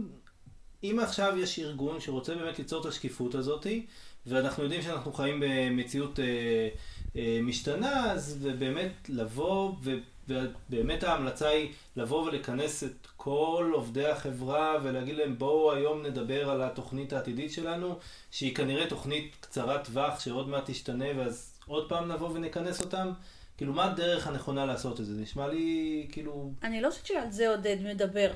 אם 0.91 0.99
עכשיו 0.99 1.39
יש 1.39 1.59
ארגון 1.59 2.01
שרוצה 2.01 2.35
באמת 2.35 2.59
ליצור 2.59 2.81
את 2.81 2.87
השקיפות 2.87 3.35
הזאתי, 3.35 3.87
ואנחנו 4.27 4.63
יודעים 4.63 4.83
שאנחנו 4.83 5.13
חיים 5.13 5.43
במציאות 5.45 6.21
אה, 6.21 6.69
אה, 7.17 7.39
משתנה, 7.43 8.13
אז 8.13 8.49
באמת 8.59 8.93
לבוא, 9.09 9.73
ובאמת 9.83 11.05
ההמלצה 11.05 11.49
היא 11.49 11.73
לבוא 11.97 12.23
ולכנס 12.23 12.85
את 12.85 13.07
כל 13.17 13.71
עובדי 13.75 14.07
החברה 14.07 14.79
ולהגיד 14.83 15.17
להם 15.17 15.39
בואו 15.39 15.73
היום 15.73 16.07
נדבר 16.07 16.51
על 16.51 16.63
התוכנית 16.63 17.13
העתידית 17.13 17.53
שלנו, 17.53 17.99
שהיא 18.31 18.55
כנראה 18.55 18.87
תוכנית 18.87 19.37
קצרת 19.41 19.85
טווח 19.85 20.21
שעוד 20.21 20.49
מעט 20.49 20.71
תשתנה 20.71 21.07
ואז 21.17 21.59
עוד 21.67 21.89
פעם 21.89 22.13
נבוא 22.13 22.29
ונכנס 22.29 22.81
אותם. 22.81 23.13
כאילו, 23.57 23.73
מה 23.73 23.85
הדרך 23.85 24.27
הנכונה 24.27 24.67
לעשות 24.67 25.01
את 25.01 25.07
זה? 25.07 25.23
נשמע 25.23 25.49
לי 25.49 26.07
כאילו... 26.13 26.53
אני 26.63 26.81
לא 26.81 26.91
חושבת 26.91 27.07
שעל 27.07 27.31
זה 27.31 27.49
עודד 27.49 27.77
מדבר. 27.85 28.31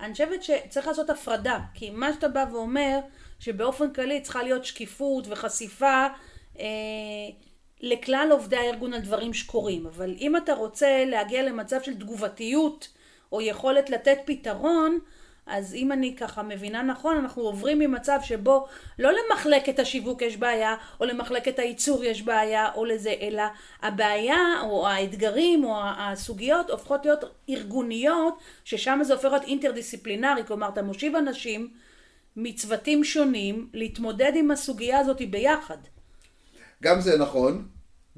אני 0.00 0.12
חושבת 0.12 0.42
שצריך 0.42 0.86
לעשות 0.86 1.10
הפרדה, 1.10 1.58
כי 1.74 1.90
מה 1.90 2.12
שאתה 2.12 2.28
בא 2.28 2.44
ואומר, 2.52 2.98
שבאופן 3.38 3.92
כללי 3.92 4.20
צריכה 4.20 4.42
להיות 4.42 4.64
שקיפות 4.64 5.24
וחשיפה 5.28 6.06
אה, 6.58 6.64
לכלל 7.80 8.28
עובדי 8.30 8.56
הארגון 8.56 8.92
על 8.92 9.00
דברים 9.00 9.34
שקורים, 9.34 9.86
אבל 9.86 10.14
אם 10.20 10.36
אתה 10.36 10.54
רוצה 10.54 11.04
להגיע 11.04 11.42
למצב 11.42 11.82
של 11.82 11.94
תגובתיות 11.94 12.88
או 13.32 13.40
יכולת 13.40 13.90
לתת 13.90 14.18
פתרון, 14.24 14.98
אז 15.46 15.74
אם 15.74 15.92
אני 15.92 16.16
ככה 16.16 16.42
מבינה 16.42 16.82
נכון, 16.82 17.16
אנחנו 17.16 17.42
עוברים 17.42 17.78
ממצב 17.78 18.18
שבו 18.22 18.66
לא 18.98 19.10
למחלקת 19.12 19.78
השיווק 19.78 20.22
יש 20.22 20.36
בעיה, 20.36 20.74
או 21.00 21.04
למחלקת 21.04 21.58
הייצור 21.58 22.04
יש 22.04 22.22
בעיה, 22.22 22.68
או 22.74 22.84
לזה, 22.84 23.14
אלא 23.20 23.42
הבעיה, 23.82 24.60
או 24.62 24.88
האתגרים, 24.88 25.64
או 25.64 25.80
הסוגיות 25.82 26.70
הופכות 26.70 27.04
להיות 27.04 27.24
ארגוניות, 27.48 28.38
ששם 28.64 29.00
זה 29.02 29.14
הופך 29.14 29.28
להיות 29.28 29.44
אינטרדיסציפלינרי, 29.44 30.42
כלומר 30.46 30.68
אתה 30.68 30.82
מושיב 30.82 31.16
אנשים 31.16 31.68
מצוותים 32.36 33.04
שונים 33.04 33.68
להתמודד 33.72 34.32
עם 34.34 34.50
הסוגיה 34.50 34.98
הזאת 34.98 35.22
ביחד. 35.30 35.78
גם 36.82 37.00
זה 37.00 37.18
נכון, 37.18 37.68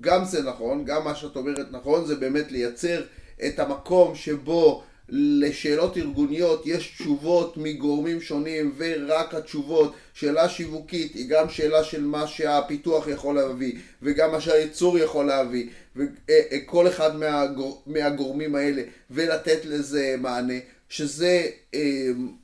גם 0.00 0.25
זה 0.25 0.42
נכון, 0.42 0.85
גם 0.85 1.04
מה 1.04 1.14
שאת 1.14 1.37
אומרת 1.37 1.66
נכון, 1.70 2.04
זה 2.04 2.16
באמת 2.16 2.52
לייצר 2.52 3.02
את 3.47 3.58
המקום 3.58 4.14
שבו 4.14 4.82
לשאלות 5.09 5.97
ארגוניות 5.97 6.62
יש 6.67 6.95
תשובות 6.99 7.57
מגורמים 7.57 8.21
שונים 8.21 8.75
ורק 8.77 9.35
התשובות, 9.35 9.95
שאלה 10.15 10.49
שיווקית 10.49 11.15
היא 11.15 11.29
גם 11.29 11.49
שאלה 11.49 11.85
של 11.85 12.05
מה 12.05 12.27
שהפיתוח 12.27 13.09
יכול 13.09 13.35
להביא 13.35 13.73
וגם 14.03 14.33
מה 14.33 14.41
שהייצור 14.41 14.99
יכול 14.99 15.27
להביא 15.27 15.67
וכל 15.97 16.88
אחד 16.88 17.17
מהגור, 17.17 17.83
מהגורמים 17.87 18.55
האלה 18.55 18.83
ולתת 19.11 19.65
לזה 19.65 20.15
מענה 20.19 20.59
שזה 20.88 21.47
אה, 21.75 21.81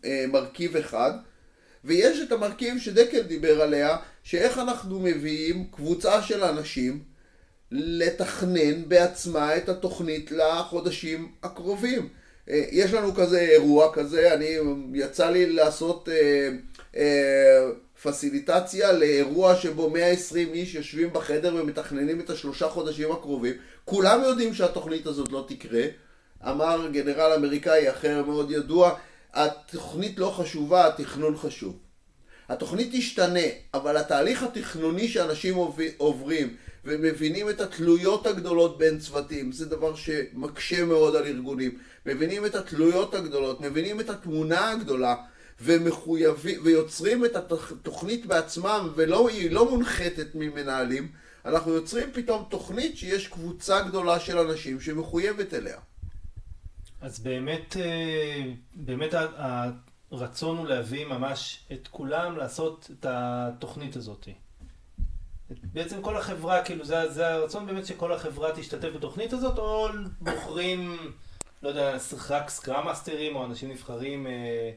אה, 0.04 0.25
מרכיב 0.28 0.76
אחד. 0.76 1.12
ויש 1.85 2.20
את 2.20 2.33
המרכיב 2.33 2.79
שדקל 2.79 3.22
דיבר 3.22 3.62
עליה 3.62 3.96
שאיך 4.22 4.59
אנחנו 4.59 5.00
מביאים 5.00 5.64
קבוצה 5.70 6.22
של 6.22 6.44
אנשים 6.44 7.03
לתכנן 7.70 8.88
בעצמה 8.88 9.57
את 9.57 9.68
התוכנית 9.68 10.33
לחודשים 10.33 11.33
הקרובים. 11.42 12.00
אה, 12.00 12.23
יש 12.48 12.92
לנו 12.92 13.14
כזה 13.14 13.40
אירוע 13.40 13.92
כזה, 13.92 14.35
אני, 14.35 14.57
יצא 14.94 15.30
לי 15.30 15.52
לעשות 15.52 16.09
אה, 16.09 16.48
אה, 16.96 17.70
פסיליטציה 18.02 18.92
לאירוע 18.92 19.57
שבו 19.57 19.90
120 19.90 20.48
איש 20.52 20.74
יושבים 20.74 21.12
בחדר 21.12 21.54
ומתכננים 21.54 22.20
את 22.20 22.30
השלושה 22.30 22.68
חודשים 22.68 23.12
הקרובים. 23.12 23.54
כולם 23.85 24.22
יודעים 24.22 24.54
שהתוכנית 24.54 25.07
הזאת 25.07 25.33
לא 25.33 25.44
תקרה. 25.48 25.83
אמר 26.48 26.88
גנרל 26.92 27.33
אמריקאי 27.33 27.90
אחר 27.90 28.24
מאוד 28.24 28.50
ידוע, 28.50 28.94
התוכנית 29.35 30.18
לא 30.18 30.35
חשובה, 30.37 30.87
התכנון 30.87 31.37
חשוב. 31.37 31.78
התוכנית 32.48 32.88
תשתנה, 32.92 33.40
אבל 33.74 33.96
התהליך 33.96 34.42
התכנוני 34.42 35.09
שאנשים 35.09 35.54
עוברים 35.96 36.57
ומבינים 36.85 37.50
את 37.50 37.61
התלויות 37.61 38.26
הגדולות 38.26 38.78
בין 38.78 38.98
צוותים, 38.98 39.52
זה 39.52 39.66
דבר 39.66 39.94
שמקשה 39.94 40.85
מאוד 40.85 41.16
על 41.16 41.24
ארגונים. 41.24 41.78
מבינים 42.07 42.46
את 42.46 42.54
התלויות 42.54 43.14
הגדולות, 43.14 43.61
מבינים 43.61 44.00
את 44.00 44.11
התמונה 44.11 44.70
הגדולה, 44.70 45.14
ומחויבים, 45.61 46.61
ויוצרים 46.64 47.24
את 47.24 47.37
התוכנית 47.37 48.26
בעצמם, 48.26 48.92
והיא 48.96 49.50
לא 49.50 49.70
מונחתת 49.70 50.35
ממנהלים, 50.35 51.09
אנחנו 51.44 51.72
יוצרים 51.72 52.09
פתאום 52.12 52.44
תוכנית 52.50 52.96
שיש 52.96 53.28
קבוצה 53.28 53.83
גדולה 53.83 54.20
של 54.20 54.38
אנשים 54.38 54.80
שמחויבת 54.80 55.54
אליה. 55.54 55.78
אז 57.00 57.18
באמת, 57.18 57.76
אה, 57.76 58.42
באמת 58.74 59.14
הרצון 60.10 60.58
הוא 60.58 60.66
להביא 60.66 61.06
ממש 61.06 61.66
את 61.72 61.88
כולם 61.88 62.36
לעשות 62.36 62.90
את 62.98 63.06
התוכנית 63.08 63.96
הזאת. 63.96 64.28
בעצם 65.50 66.02
כל 66.02 66.16
החברה, 66.16 66.64
כאילו 66.64 66.84
זה, 66.84 67.12
זה 67.12 67.28
הרצון 67.28 67.66
באמת 67.66 67.86
שכל 67.86 68.12
החברה 68.12 68.56
תשתתף 68.56 68.88
בתוכנית 68.88 69.32
הזאת, 69.32 69.58
או 69.58 69.88
בוחרים, 70.20 71.12
לא 71.62 71.68
יודע, 71.68 71.96
רק 72.28 72.50
סקראם 72.50 72.84
מאסטרים 72.84 73.36
או 73.36 73.44
אנשים 73.44 73.70
נבחרים 73.70 74.26
אה, 74.26 74.70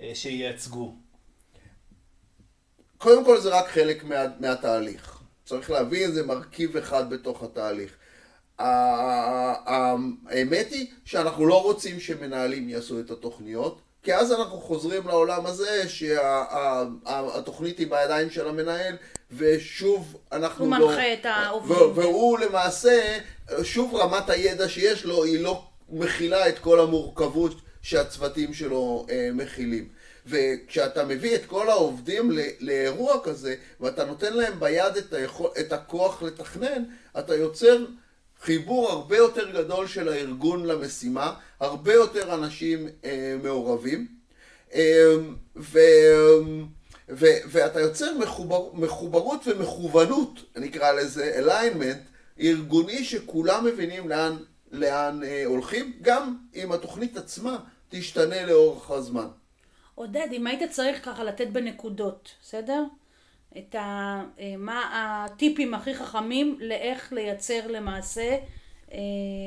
אה, 0.00 0.14
שייצגו? 0.14 0.96
קודם 2.98 3.24
כל 3.24 3.40
זה 3.40 3.58
רק 3.58 3.68
חלק 3.68 4.04
מה, 4.04 4.16
מהתהליך. 4.40 5.22
צריך 5.44 5.70
להבין, 5.70 6.12
זה 6.12 6.26
מרכיב 6.26 6.76
אחד 6.76 7.10
בתוך 7.10 7.42
התהליך. 7.42 7.96
האמת 10.28 10.66
היא 10.70 10.86
שאנחנו 11.04 11.46
לא 11.46 11.62
רוצים 11.62 12.00
שמנהלים 12.00 12.68
יעשו 12.68 13.00
את 13.00 13.10
התוכניות, 13.10 13.80
כי 14.02 14.14
אז 14.14 14.32
אנחנו 14.32 14.60
חוזרים 14.60 15.06
לעולם 15.06 15.46
הזה 15.46 15.88
שהתוכנית 15.88 17.78
היא 17.78 17.86
בידיים 17.90 18.30
של 18.30 18.48
המנהל 18.48 18.96
ושוב 19.36 20.16
אנחנו 20.32 20.64
הוא 20.64 20.76
לא... 20.76 20.84
הוא 20.84 20.90
מנחה 20.90 21.12
את 21.12 21.26
העובדים. 21.26 21.76
והוא 21.94 22.38
למעשה, 22.38 23.18
שוב 23.62 23.94
רמת 23.94 24.30
הידע 24.30 24.68
שיש 24.68 25.04
לו 25.04 25.24
היא 25.24 25.40
לא 25.40 25.64
מכילה 25.90 26.48
את 26.48 26.58
כל 26.58 26.80
המורכבות 26.80 27.54
שהצוותים 27.82 28.54
שלו 28.54 29.06
אה, 29.10 29.30
מכילים. 29.32 29.88
וכשאתה 30.26 31.04
מביא 31.04 31.34
את 31.34 31.46
כל 31.46 31.70
העובדים 31.70 32.30
לאירוע 32.60 33.14
כזה 33.24 33.54
ואתה 33.80 34.04
נותן 34.04 34.32
להם 34.32 34.60
ביד 34.60 34.96
את, 34.96 35.12
היכול, 35.12 35.50
את 35.60 35.72
הכוח 35.72 36.22
לתכנן, 36.22 36.84
אתה 37.18 37.34
יוצר 37.34 37.84
חיבור 38.42 38.90
הרבה 38.90 39.16
יותר 39.16 39.50
גדול 39.50 39.86
של 39.86 40.08
הארגון 40.08 40.66
למשימה, 40.66 41.34
הרבה 41.62 41.92
יותר 41.92 42.34
אנשים 42.34 42.88
אה, 43.04 43.36
מעורבים, 43.42 44.06
אה, 44.74 45.14
ו, 45.56 45.78
ו, 47.08 47.26
ואתה 47.46 47.80
יוצר 47.80 48.18
מחובר, 48.18 48.72
מחוברות 48.74 49.46
ומכוונות, 49.46 50.44
נקרא 50.56 50.92
לזה, 50.92 51.40
alignment, 51.44 51.98
ארגוני 52.40 53.04
שכולם 53.04 53.64
מבינים 53.64 54.08
לאן, 54.08 54.36
לאן 54.72 55.20
אה, 55.24 55.42
הולכים, 55.44 55.92
גם 56.02 56.36
אם 56.54 56.72
התוכנית 56.72 57.16
עצמה 57.16 57.58
תשתנה 57.88 58.46
לאורך 58.46 58.90
הזמן. 58.90 59.28
עודד, 59.94 60.28
אם 60.32 60.46
היית 60.46 60.70
צריך 60.70 61.04
ככה 61.04 61.24
לתת 61.24 61.46
בנקודות, 61.48 62.30
בסדר? 62.42 62.84
את 63.58 63.74
ה, 63.74 64.22
אה, 64.38 64.54
מה 64.58 64.90
הטיפים 64.92 65.74
הכי 65.74 65.94
חכמים 65.94 66.56
לאיך 66.60 67.12
לייצר 67.12 67.66
למעשה 67.66 68.36
אה, 68.92 68.98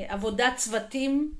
עבודת 0.08 0.52
צוותים, 0.56 1.32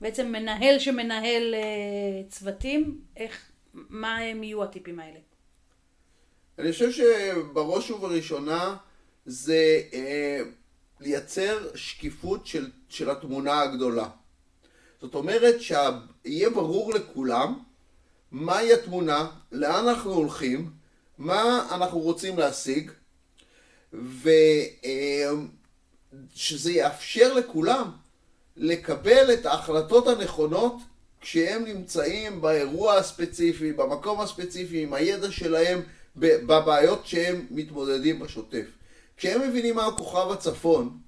בעצם 0.00 0.32
מנהל 0.32 0.78
שמנהל 0.78 1.54
אה, 1.54 2.22
צוותים, 2.28 3.00
איך, 3.16 3.50
מה 3.74 4.16
הם 4.16 4.42
יהיו 4.42 4.64
הטיפים 4.64 5.00
האלה? 5.00 5.18
אני 6.58 6.72
חושב 6.72 6.90
שבראש 6.90 7.90
ובראשונה 7.90 8.76
זה 9.26 9.82
אה, 9.92 10.40
לייצר 11.00 11.68
שקיפות 11.74 12.46
של, 12.46 12.70
של 12.88 13.10
התמונה 13.10 13.60
הגדולה. 13.60 14.08
זאת 15.00 15.14
אומרת 15.14 15.54
שיהיה 15.60 16.50
ברור 16.50 16.94
לכולם 16.94 17.58
מהי 18.30 18.72
התמונה, 18.72 19.30
לאן 19.52 19.88
אנחנו 19.88 20.12
הולכים, 20.12 20.70
מה 21.18 21.68
אנחנו 21.70 21.98
רוצים 21.98 22.38
להשיג, 22.38 22.90
ושזה 26.32 26.72
יאפשר 26.72 27.34
לכולם 27.34 27.90
לקבל 28.56 29.32
את 29.32 29.46
ההחלטות 29.46 30.08
הנכונות 30.08 30.74
כשהם 31.20 31.64
נמצאים 31.64 32.40
באירוע 32.40 32.94
הספציפי, 32.94 33.72
במקום 33.72 34.20
הספציפי, 34.20 34.82
עם 34.82 34.94
הידע 34.94 35.30
שלהם 35.30 35.80
בבעיות 36.16 37.06
שהם 37.06 37.46
מתמודדים 37.50 38.18
בשוטף. 38.20 38.64
כשהם 39.16 39.48
מבינים 39.48 39.74
מה 39.76 39.86
הכוכב 39.86 40.30
הצפון, 40.30 40.98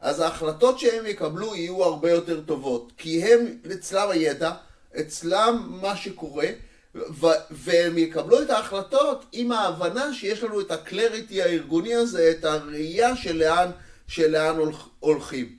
אז 0.00 0.20
ההחלטות 0.20 0.78
שהם 0.78 1.06
יקבלו 1.06 1.54
יהיו 1.54 1.84
הרבה 1.84 2.10
יותר 2.10 2.40
טובות. 2.40 2.92
כי 2.96 3.22
הם, 3.24 3.58
אצלם 3.72 4.10
הידע, 4.10 4.52
אצלם 5.00 5.66
מה 5.82 5.96
שקורה, 5.96 6.46
ו- 6.94 7.26
והם 7.50 7.98
יקבלו 7.98 8.42
את 8.42 8.50
ההחלטות 8.50 9.24
עם 9.32 9.52
ההבנה 9.52 10.14
שיש 10.14 10.42
לנו 10.42 10.60
את 10.60 10.70
הקלריטי 10.70 11.42
הארגוני 11.42 11.94
הזה, 11.94 12.30
את 12.38 12.44
הראייה 12.44 13.16
של 13.16 13.36
לאן, 13.36 13.70
של 14.08 14.30
לאן 14.30 14.56
הולכ- 14.56 14.88
הולכים. 15.00 15.56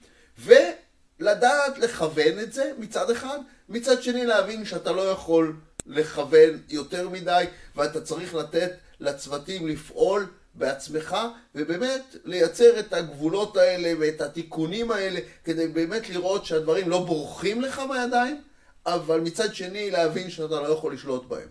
ולדעת 1.20 1.78
לכוון 1.78 2.40
את 2.40 2.54
זה 2.54 2.72
מצד 2.78 3.10
אחד, 3.10 3.38
מצד 3.70 4.02
שני 4.02 4.26
להבין 4.26 4.66
שאתה 4.66 4.92
לא 4.92 5.02
יכול 5.02 5.56
לכוון 5.86 6.62
יותר 6.70 7.10
מדי, 7.10 7.46
ואתה 7.76 8.02
צריך 8.02 8.36
לתת 8.36 8.72
לצוותים 9.00 9.68
לפעול 9.68 10.28
בעצמך, 10.54 11.18
ובאמת 11.56 12.16
לייצר 12.26 12.80
את 12.80 12.94
הגבולות 12.94 13.58
האלה 13.58 13.94
ואת 14.00 14.22
התיקונים 14.22 14.92
האלה, 14.92 15.20
כדי 15.44 15.68
באמת 15.68 16.10
לראות 16.10 16.46
שהדברים 16.46 16.90
לא 16.90 17.06
בורחים 17.06 17.62
לך 17.62 17.80
מהידיים, 17.80 18.42
אבל 18.86 19.20
מצד 19.20 19.56
שני 19.56 19.92
להבין 19.92 20.30
שאתה 20.30 20.62
לא 20.62 20.68
יכול 20.68 20.94
לשלוט 20.94 21.26
בהם. 21.26 21.48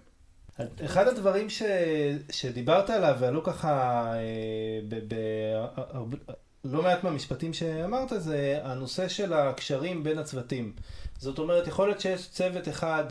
אחד 0.85 1.09
הדברים 1.09 1.50
ש... 1.50 1.62
שדיברת 2.31 2.90
עליו, 2.90 3.16
ועלו 3.20 3.44
ככה 3.44 4.05
אה, 4.14 4.81
ב... 4.88 5.14
ב... 5.14 5.14
לא 6.64 6.83
מעט 6.83 7.05
מהמשפטים 7.05 7.53
שאמרת, 7.53 8.12
זה 8.18 8.61
הנושא 8.62 9.09
של 9.09 9.33
הקשרים 9.33 10.03
בין 10.05 10.18
הצוותים. 10.18 10.72
זאת 11.18 11.38
אומרת, 11.38 11.66
יכול 11.66 11.88
להיות 11.88 12.00
שיש 12.00 12.29
צוות 12.31 12.68
אחד 12.68 13.05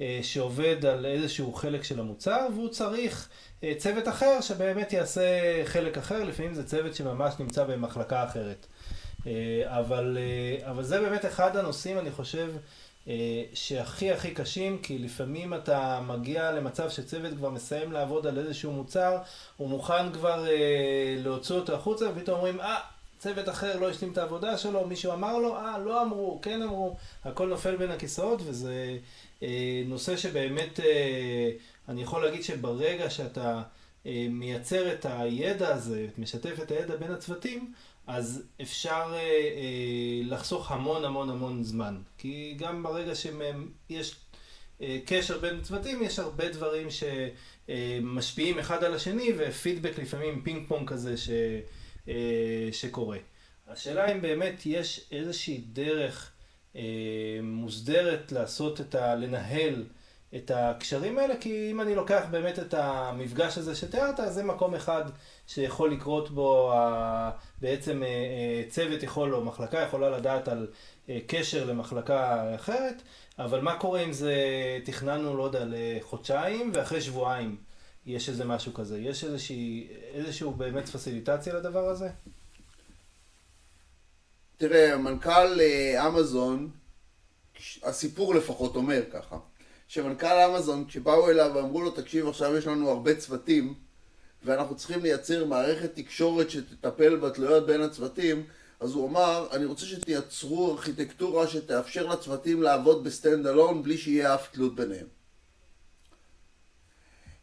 אה, 0.00 0.20
שעובד 0.22 0.86
על 0.86 1.06
איזשהו 1.06 1.52
חלק 1.52 1.84
של 1.84 2.00
המוצר, 2.00 2.46
והוא 2.54 2.68
צריך 2.68 3.28
אה, 3.64 3.72
צוות 3.78 4.08
אחר 4.08 4.40
שבאמת 4.40 4.92
יעשה 4.92 5.22
חלק 5.64 5.98
אחר, 5.98 6.24
לפעמים 6.24 6.54
זה 6.54 6.66
צוות 6.66 6.94
שממש 6.94 7.34
נמצא 7.40 7.64
במחלקה 7.64 8.24
אחרת. 8.24 8.66
אה, 9.26 9.62
אבל, 9.66 10.18
אה, 10.20 10.70
אבל 10.70 10.82
זה 10.82 11.00
באמת 11.00 11.24
אחד 11.24 11.56
הנושאים, 11.56 11.98
אני 11.98 12.10
חושב, 12.10 12.50
אה, 13.08 13.42
שהכי 13.54 14.12
הכי 14.12 14.34
קשים, 14.34 14.78
כי 14.82 14.98
לפעמים 14.98 15.54
אתה 15.54 16.00
מגיע 16.06 16.52
למצב 16.52 16.90
שצוות 16.90 17.34
כבר 17.36 17.50
מסיים 17.50 17.92
לעבוד 17.92 18.26
על 18.26 18.38
איזשהו 18.38 18.72
מוצר, 18.72 19.18
הוא 19.56 19.68
מוכן 19.68 20.12
כבר 20.12 20.46
אה, 20.48 21.16
להוציא 21.18 21.54
אותו 21.54 21.74
החוצה, 21.74 22.04
ופתאום 22.14 22.36
אומרים, 22.36 22.60
אה, 22.60 22.78
צוות 23.18 23.48
אחר 23.48 23.78
לא 23.78 23.90
השלים 23.90 24.12
את 24.12 24.18
העבודה 24.18 24.58
שלו, 24.58 24.86
מישהו 24.86 25.12
אמר 25.12 25.38
לו, 25.38 25.56
אה, 25.56 25.78
לא 25.78 26.02
אמרו, 26.02 26.38
כן 26.42 26.62
אמרו, 26.62 26.96
הכל 27.24 27.48
נופל 27.48 27.76
בין 27.76 27.90
הכיסאות, 27.90 28.42
וזה 28.44 28.98
אה, 29.42 29.82
נושא 29.86 30.16
שבאמת, 30.16 30.80
אה, 30.80 31.50
אני 31.88 32.02
יכול 32.02 32.24
להגיד 32.24 32.42
שברגע 32.42 33.10
שאתה 33.10 33.62
אה, 34.06 34.26
מייצר 34.30 34.92
את 34.92 35.06
הידע 35.08 35.74
הזה, 35.74 36.06
משתף 36.18 36.62
את 36.62 36.70
הידע 36.70 36.96
בין 36.96 37.12
הצוותים, 37.12 37.72
אז 38.06 38.42
אפשר 38.62 39.12
אה, 39.12 39.18
אה, 39.18 40.20
לחסוך 40.24 40.72
המון 40.72 41.04
המון 41.04 41.30
המון 41.30 41.64
זמן. 41.64 41.98
כי 42.18 42.54
גם 42.58 42.82
ברגע 42.82 43.14
שיש 43.14 44.16
אה, 44.82 44.98
קשר 45.06 45.38
בין 45.38 45.60
צוותים, 45.62 46.02
יש 46.02 46.18
הרבה 46.18 46.48
דברים 46.48 46.88
שמשפיעים 46.90 48.58
אחד 48.58 48.84
על 48.84 48.94
השני, 48.94 49.32
ופידבק 49.36 49.98
לפעמים 49.98 50.42
פינג 50.44 50.68
פונג 50.68 50.88
כזה 50.88 51.16
ש, 51.16 51.30
אה, 51.30 51.60
שקורה. 52.72 53.18
השאלה 53.68 54.12
אם 54.12 54.22
באמת 54.22 54.66
יש 54.66 55.08
איזושהי 55.12 55.64
דרך 55.72 56.32
אה, 56.76 56.82
מוסדרת 57.42 58.32
לעשות 58.32 58.80
את 58.80 58.94
ה... 58.94 59.14
לנהל 59.14 59.84
את 60.36 60.50
הקשרים 60.54 61.18
האלה, 61.18 61.36
כי 61.40 61.70
אם 61.70 61.80
אני 61.80 61.94
לוקח 61.94 62.24
באמת 62.30 62.58
את 62.58 62.74
המפגש 62.74 63.58
הזה 63.58 63.74
שתיארת, 63.74 64.20
אז 64.20 64.34
זה 64.34 64.44
מקום 64.44 64.74
אחד 64.74 65.04
שיכול 65.46 65.92
לקרות 65.92 66.30
בו, 66.30 66.72
בעצם 67.60 68.02
צוות 68.68 69.02
יכול, 69.02 69.34
או 69.34 69.44
מחלקה 69.44 69.78
יכולה 69.78 70.10
לדעת 70.10 70.48
על 70.48 70.66
קשר 71.26 71.64
למחלקה 71.64 72.54
אחרת, 72.54 73.02
אבל 73.38 73.60
מה 73.60 73.78
קורה 73.78 74.00
אם 74.00 74.12
זה 74.12 74.34
תכננו, 74.84 75.36
לא 75.36 75.42
יודע, 75.42 75.64
לחודשיים, 75.66 76.70
ואחרי 76.74 77.00
שבועיים 77.00 77.56
יש 78.08 78.28
איזה 78.28 78.44
משהו 78.44 78.74
כזה? 78.74 78.98
יש 78.98 79.24
איזושהי, 79.24 79.88
איזשהו 80.12 80.50
באמת 80.50 80.88
פסיליטציה 80.88 81.54
לדבר 81.54 81.88
הזה? 81.88 82.08
תראה, 84.56 84.96
מנכ"ל 84.96 85.60
אמזון, 86.06 86.70
הסיפור 87.82 88.34
לפחות 88.34 88.76
אומר 88.76 89.02
ככה. 89.12 89.38
שמנכ"ל 89.88 90.26
אמזון, 90.26 90.84
כשבאו 90.88 91.30
אליו 91.30 91.52
ואמרו 91.54 91.82
לו, 91.82 91.90
תקשיב, 91.90 92.28
עכשיו 92.28 92.56
יש 92.56 92.66
לנו 92.66 92.90
הרבה 92.90 93.16
צוותים, 93.16 93.74
ואנחנו 94.44 94.76
צריכים 94.76 95.02
לייצר 95.02 95.44
מערכת 95.44 95.94
תקשורת 95.94 96.50
שתטפל 96.50 97.16
בתלויות 97.16 97.66
בין 97.66 97.82
הצוותים, 97.82 98.46
אז 98.80 98.92
הוא 98.92 99.08
אמר, 99.08 99.48
אני 99.52 99.64
רוצה 99.64 99.86
שתייצרו 99.86 100.72
ארכיטקטורה 100.72 101.48
שתאפשר 101.48 102.06
לצוותים 102.06 102.62
לעבוד 102.62 103.04
ב 103.04 103.11
stand 103.11 103.46
alone 103.46 103.82
בלי 103.82 103.98
שיהיה 103.98 104.34
אף 104.34 104.48
תלות 104.52 104.74
ביניהם. 104.74 105.06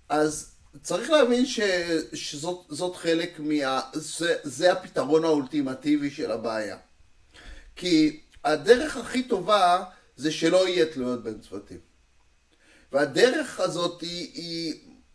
אז 0.10 0.55
צריך 0.84 1.10
להבין 1.10 1.46
ש, 1.46 1.60
שזאת 2.14 2.96
חלק 2.96 3.40
מה... 3.40 3.82
זה, 3.94 4.36
זה 4.44 4.72
הפתרון 4.72 5.24
האולטימטיבי 5.24 6.12
של 6.12 6.32
הבעיה. 6.32 6.78
כי 7.76 8.20
הדרך 8.44 8.98
הכי 8.98 9.24
טובה 9.24 9.84
זה 10.16 10.32
שלא 10.32 10.68
יהיה 10.68 10.86
תלויות 10.86 11.24
בין 11.24 11.40
צוותים. 11.40 11.80
והדרך 12.92 13.60
הזאת 13.60 14.02
היא, 14.02 14.32
היא, 14.34 14.74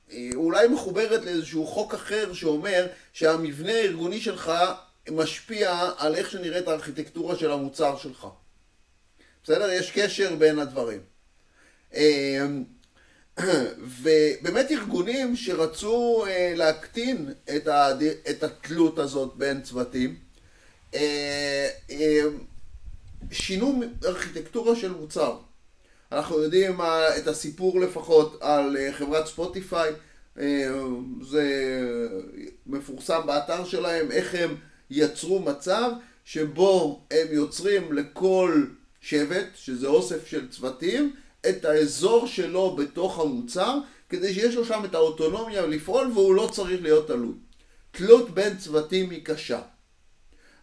היא 0.09 0.35
אולי 0.35 0.68
מחוברת 0.68 1.25
לאיזשהו 1.25 1.66
חוק 1.66 1.94
אחר 1.94 2.33
שאומר 2.33 2.87
שהמבנה 3.12 3.73
הארגוני 3.73 4.20
שלך 4.20 4.53
משפיע 5.11 5.90
על 5.99 6.14
איך 6.14 6.31
שנראית 6.31 6.68
הארכיטקטורה 6.68 7.37
של 7.37 7.51
המוצר 7.51 7.99
שלך. 7.99 8.27
בסדר? 9.44 9.70
יש 9.70 9.90
קשר 9.90 10.37
בין 10.37 10.59
הדברים. 10.59 11.01
אמ, 13.44 13.64
ובאמת 14.03 14.70
ארגונים 14.70 15.37
שרצו 15.37 16.24
אה, 16.26 16.53
להקטין 16.57 17.33
את, 17.57 17.68
הד... 17.68 18.03
את 18.03 18.42
התלות 18.42 18.98
הזאת 18.98 19.35
בין 19.37 19.62
צוותים, 19.62 20.16
אה, 20.94 21.68
אה, 21.90 22.22
שינו 23.31 23.83
ארכיטקטורה 24.05 24.76
של 24.76 24.92
מוצר. 24.92 25.37
אנחנו 26.12 26.38
יודעים 26.38 26.81
את 27.18 27.26
הסיפור 27.26 27.81
לפחות 27.81 28.38
על 28.40 28.76
חברת 28.92 29.26
ספוטיפיי, 29.26 29.92
זה 31.22 31.79
מפורסם 32.66 33.20
באתר 33.26 33.64
שלהם, 33.64 34.11
איך 34.12 34.35
הם 34.35 34.57
יצרו 34.90 35.40
מצב 35.40 35.90
שבו 36.24 37.00
הם 37.11 37.26
יוצרים 37.31 37.92
לכל 37.92 38.64
שבט, 39.00 39.46
שזה 39.55 39.87
אוסף 39.87 40.26
של 40.26 40.48
צוותים, 40.48 41.14
את 41.48 41.64
האזור 41.64 42.26
שלו 42.26 42.76
בתוך 42.76 43.18
המוצר, 43.18 43.79
כדי 44.09 44.35
שיש 44.35 44.55
לו 44.55 44.64
שם 44.64 44.85
את 44.85 44.94
האוטונומיה 44.94 45.66
לפעול 45.66 46.11
והוא 46.14 46.35
לא 46.35 46.50
צריך 46.53 46.83
להיות 46.83 47.07
תלוי. 47.07 47.35
תלות 47.90 48.31
בין 48.31 48.59
צוותים 48.59 49.11
היא 49.11 49.24
קשה. 49.24 49.61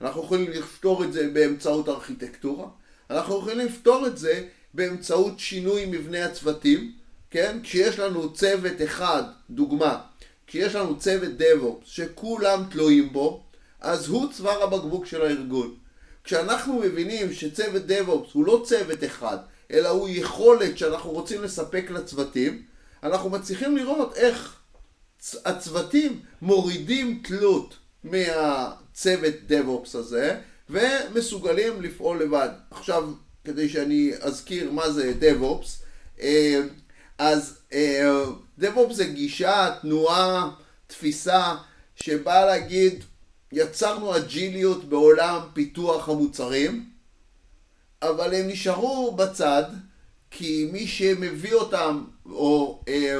אנחנו 0.01 0.23
יכולים 0.23 0.51
לפתור 0.51 1.03
את 1.03 1.13
זה 1.13 1.29
באמצעות 1.33 1.89
ארכיטקטורה, 1.89 2.67
אנחנו 3.09 3.37
יכולים 3.37 3.59
לפתור 3.59 4.07
את 4.07 4.17
זה 4.17 4.47
באמצעות 4.73 5.39
שינוי 5.39 5.85
מבנה 5.85 6.25
הצוותים, 6.25 6.91
כן? 7.29 7.59
כשיש 7.63 7.99
לנו 7.99 8.33
צוות 8.33 8.81
אחד, 8.83 9.23
דוגמה, 9.49 10.01
כשיש 10.47 10.75
לנו 10.75 10.99
צוות 10.99 11.31
DevOps 11.39 11.85
שכולם 11.85 12.63
תלויים 12.71 13.13
בו, 13.13 13.43
אז 13.79 14.07
הוא 14.07 14.33
צוואר 14.33 14.63
הבקבוק 14.63 15.05
של 15.05 15.21
הארגון. 15.21 15.75
כשאנחנו 16.23 16.79
מבינים 16.79 17.33
שצוות 17.33 17.83
DevOps 17.89 18.29
הוא 18.33 18.45
לא 18.45 18.63
צוות 18.65 19.03
אחד, 19.03 19.37
אלא 19.71 19.89
הוא 19.89 20.09
יכולת 20.09 20.77
שאנחנו 20.77 21.11
רוצים 21.11 21.43
לספק 21.43 21.85
לצוותים, 21.89 22.63
אנחנו 23.03 23.29
מצליחים 23.29 23.77
לראות 23.77 24.15
איך 24.15 24.55
הצוותים 25.45 26.19
מורידים 26.41 27.21
תלות 27.23 27.77
מהצוות 28.03 29.33
DevOps 29.49 29.97
הזה, 29.97 30.39
ומסוגלים 30.69 31.81
לפעול 31.81 32.23
לבד. 32.23 32.49
עכשיו, 32.71 33.11
כדי 33.43 33.69
שאני 33.69 34.11
אזכיר 34.21 34.71
מה 34.71 34.91
זה 34.91 35.13
DevOps, 35.21 35.67
אה, 36.21 36.61
אז 37.17 37.57
אה, 37.73 38.23
DevOps 38.61 38.93
זה 38.93 39.05
גישה, 39.05 39.75
תנועה, 39.81 40.49
תפיסה, 40.87 41.55
שבאה 41.95 42.45
להגיד, 42.45 43.03
יצרנו 43.51 44.17
אג'יליות 44.17 44.89
בעולם 44.89 45.39
פיתוח 45.53 46.09
המוצרים, 46.09 46.89
אבל 48.01 48.33
הם 48.33 48.47
נשארו 48.47 49.11
בצד, 49.11 49.63
כי 50.31 50.69
מי 50.71 50.87
שמביא 50.87 51.53
אותם, 51.53 52.03
או 52.25 52.79
אה, 52.87 53.17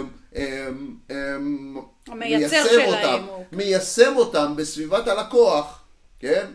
מייצר 2.08 2.86
אותם, 2.86 3.26
מיישם 3.52 4.14
אותם 4.16 4.54
בסביבת 4.56 5.08
הלקוח, 5.08 5.84
כן? 6.20 6.46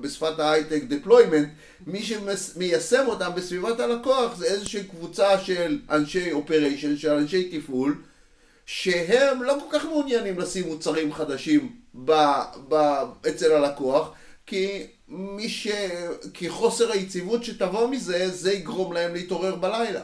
בשפת 0.00 0.38
ההייטק 0.38 0.82
deployment, 0.90 1.46
מי 1.86 2.02
שמיישם 2.02 3.04
אותם 3.06 3.30
בסביבת 3.34 3.80
הלקוח 3.80 4.36
זה 4.36 4.44
איזושהי 4.46 4.84
קבוצה 4.84 5.38
של 5.38 5.80
אנשי 5.90 6.32
אופריישן, 6.32 6.96
של 6.96 7.10
אנשי 7.10 7.58
תפעול, 7.58 8.02
שהם 8.66 9.42
לא 9.42 9.56
כל 9.60 9.78
כך 9.78 9.84
מעוניינים 9.84 10.38
לשים 10.38 10.66
מוצרים 10.66 11.12
חדשים 11.12 11.76
ב, 12.04 12.12
ב, 12.68 12.74
אצל 13.28 13.52
הלקוח, 13.52 14.12
כי 14.46 14.86
מי 15.08 15.48
ש... 15.48 15.68
כי 16.34 16.48
חוסר 16.48 16.92
היציבות 16.92 17.44
שתבוא 17.44 17.88
מזה, 17.88 18.28
זה 18.30 18.52
יגרום 18.52 18.92
להם 18.92 19.14
להתעורר 19.14 19.54
בלילה. 19.54 20.00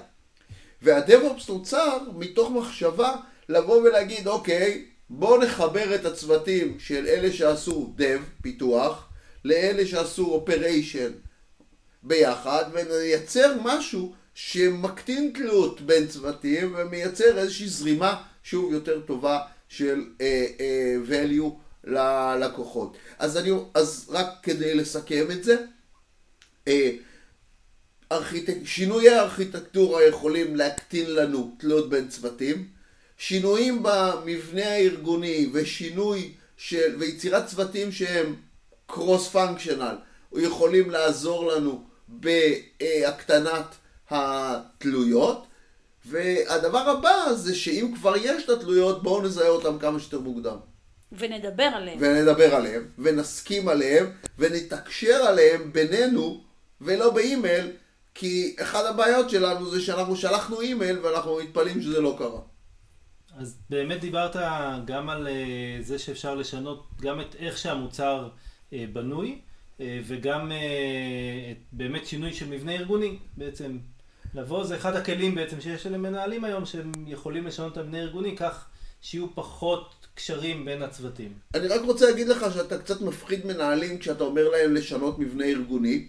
והדב-אופס 0.83 1.49
נוצר 1.49 1.99
מתוך 2.17 2.51
מחשבה 2.51 3.17
לבוא 3.49 3.83
ולהגיד, 3.83 4.27
אוקיי, 4.27 4.85
בואו 5.11 5.43
נחבר 5.43 5.95
את 5.95 6.05
הצוותים 6.05 6.77
של 6.79 7.07
אלה 7.07 7.33
שעשו 7.33 7.93
dev, 7.99 8.43
פיתוח, 8.43 9.09
לאלה 9.45 9.87
שעשו 9.87 10.27
אופריישן 10.27 11.11
ביחד, 12.03 12.65
ונייצר 12.73 13.57
משהו 13.63 14.13
שמקטין 14.35 15.33
תלות 15.35 15.81
בין 15.81 16.07
צוותים 16.07 16.75
ומייצר 16.79 17.39
איזושהי 17.39 17.69
זרימה, 17.69 18.23
שוב, 18.43 18.73
יותר 18.73 19.01
טובה 19.01 19.41
של 19.69 20.05
uh, 20.19 20.21
uh, 20.59 21.11
value 21.11 21.51
ללקוחות. 21.85 22.97
אז, 23.19 23.37
אני, 23.37 23.51
אז 23.75 24.07
רק 24.11 24.27
כדי 24.43 24.75
לסכם 24.75 25.31
את 25.31 25.45
זה, 25.45 25.57
uh, 26.67 26.71
ארכיטק... 28.13 28.57
שינויי 28.65 29.09
הארכיטקטורה 29.09 30.05
יכולים 30.05 30.57
להקטין 30.57 31.11
לנו 31.11 31.57
תלות 31.59 31.91
בין 31.91 32.09
צוותים, 32.09 32.69
שינויים 33.19 33.83
במבנה 33.83 34.67
הארגוני 34.67 35.51
ושינוי 35.53 36.33
של... 36.57 36.97
ויצירת 36.99 37.47
צוותים 37.47 37.93
שהם 37.93 38.37
קרוס 38.87 39.29
פונקשיונל 39.29 39.97
יכולים 40.37 40.91
לעזור 40.91 41.53
לנו 41.53 41.85
בהקטנת 42.09 43.75
התלויות 44.11 45.47
והדבר 46.07 46.79
הבא 46.79 47.33
זה 47.35 47.55
שאם 47.55 47.93
כבר 47.97 48.17
יש 48.17 48.45
את 48.45 48.49
התלויות 48.49 49.03
בואו 49.03 49.23
נזהה 49.23 49.49
אותם 49.49 49.79
כמה 49.79 50.01
שיותר 50.01 50.21
מוקדם. 50.21 50.57
ונדבר 51.13 51.63
עליהם. 51.63 51.99
ונדבר 52.01 52.55
עליהם, 52.55 52.89
ונסכים 52.99 53.69
עליהם, 53.69 54.07
ונתקשר 54.39 55.15
עליהם 55.15 55.73
בינינו, 55.73 56.45
ולא 56.81 57.11
באימייל, 57.11 57.71
כי 58.15 58.57
אחת 58.63 58.85
הבעיות 58.85 59.31
שלנו 59.31 59.71
זה 59.71 59.81
שאנחנו 59.81 60.17
שלחנו 60.17 60.61
אימייל 60.61 60.99
ואנחנו 60.99 61.39
מתפלאים 61.43 61.83
שזה 61.83 62.01
לא 62.01 62.15
קרה. 62.19 62.41
אז 63.37 63.59
באמת 63.71 64.01
דיברת 64.01 64.37
גם 64.85 65.09
על 65.09 65.29
אה, 65.29 65.79
זה 65.81 65.99
שאפשר 65.99 66.35
לשנות 66.35 66.87
גם 67.01 67.21
את 67.21 67.35
איך 67.39 67.59
שהמוצר 67.59 68.29
אה, 68.73 68.85
בנוי, 68.93 69.39
אה, 69.81 70.01
וגם 70.07 70.53
באמת 71.73 72.07
שינוי 72.07 72.35
של 72.35 72.49
מבנה 72.49 72.73
ארגוני 72.73 73.19
בעצם. 73.37 73.79
לבוא 74.35 74.65
זה 74.65 74.77
אחד 74.77 74.97
הכלים 74.97 75.35
בעצם 75.35 75.61
שיש 75.61 75.87
למנהלים 75.87 76.45
היום 76.45 76.67
שהם 76.67 76.93
יכולים 77.07 77.47
לשנות 77.47 77.73
את 77.73 77.79
המבנה 77.79 77.99
הארגוני 77.99 78.37
כך 78.37 78.67
שיהיו 79.01 79.35
פחות 79.35 80.00
קשרים 80.15 80.65
בין 80.65 80.83
הצוותים. 80.83 81.33
אני 81.55 81.67
רק 81.67 81.81
רוצה 81.85 82.07
להגיד 82.07 82.29
לך 82.29 82.47
שאתה 82.55 82.79
קצת 82.79 83.01
מפחיד 83.01 83.47
מנהלים 83.47 83.99
כשאתה 83.99 84.25
אומר 84.25 84.49
להם 84.49 84.75
לשנות 84.75 85.19
מבנה 85.19 85.45
ארגוני. 85.45 86.09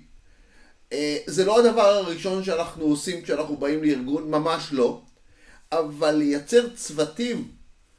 זה 1.25 1.45
לא 1.45 1.59
הדבר 1.59 1.81
הראשון 1.81 2.43
שאנחנו 2.43 2.83
עושים 2.83 3.21
כשאנחנו 3.21 3.57
באים 3.57 3.83
לארגון, 3.83 4.31
ממש 4.31 4.69
לא. 4.71 5.01
אבל 5.71 6.11
לייצר 6.11 6.69
צוותים 6.75 7.47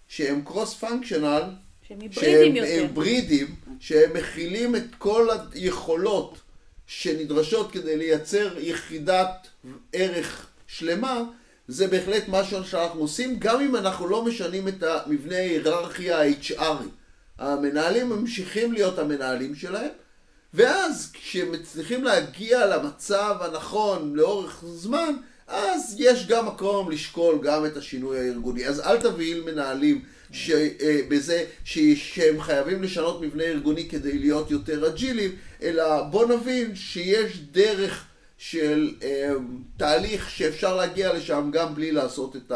שהם 0.09 0.43
קרוס 0.45 0.75
פונקשיונל, 0.75 1.43
שהם 1.83 2.01
היברידים 2.01 2.57
יותר. 2.57 2.69
שהם 2.69 2.81
היברידים, 2.81 3.55
שהם 3.81 4.13
מכילים 4.15 4.77
את 4.77 4.85
כל 4.99 5.29
היכולות 5.53 6.39
שנדרשות 6.87 7.73
כדי 7.73 7.97
לייצר 7.97 8.59
יחידת 8.59 9.49
ערך 9.93 10.47
שלמה, 10.67 11.23
זה 11.69 11.87
בהחלט 11.87 12.25
משהו 12.29 12.65
שאנחנו 12.65 13.01
עושים, 13.01 13.39
גם 13.39 13.61
אם 13.61 13.77
אנחנו 13.77 14.09
לא 14.09 14.25
משנים 14.25 14.69
את 14.69 14.83
המבנה 14.83 15.37
ההיררכי 15.37 16.13
ה-HRי. 16.13 16.89
המנהלים 17.39 18.09
ממשיכים 18.09 18.73
להיות 18.73 18.99
המנהלים 18.99 19.55
שלהם, 19.55 19.91
ואז 20.55 21.11
כשמצליחים 21.13 22.05
להגיע 22.05 22.67
למצב 22.67 23.37
הנכון 23.41 24.15
לאורך 24.15 24.65
זמן, 24.67 25.15
אז 25.47 25.95
יש 25.99 26.27
גם 26.27 26.47
מקום 26.47 26.91
לשקול 26.91 27.39
גם 27.43 27.67
את 27.67 27.77
השינוי 27.77 28.19
הארגוני. 28.19 28.67
אז 28.67 28.81
אל 28.81 29.01
תבהיל 29.01 29.45
מנהלים 29.45 30.05
בזה 31.09 31.45
שהם 31.65 32.41
חייבים 32.41 32.83
לשנות 32.83 33.21
מבנה 33.21 33.45
ארגוני 33.45 33.89
כדי 33.89 34.19
להיות 34.19 34.51
יותר 34.51 34.89
אג'ילים, 34.89 35.31
אלא 35.63 36.03
בוא 36.03 36.27
נבין 36.27 36.75
שיש 36.75 37.39
דרך 37.39 38.05
של 38.43 38.95
אה, 39.03 39.31
תהליך 39.77 40.31
שאפשר 40.31 40.77
להגיע 40.77 41.13
לשם 41.13 41.51
גם 41.53 41.75
בלי 41.75 41.93
לעשות 41.93 42.37
את 42.37 42.53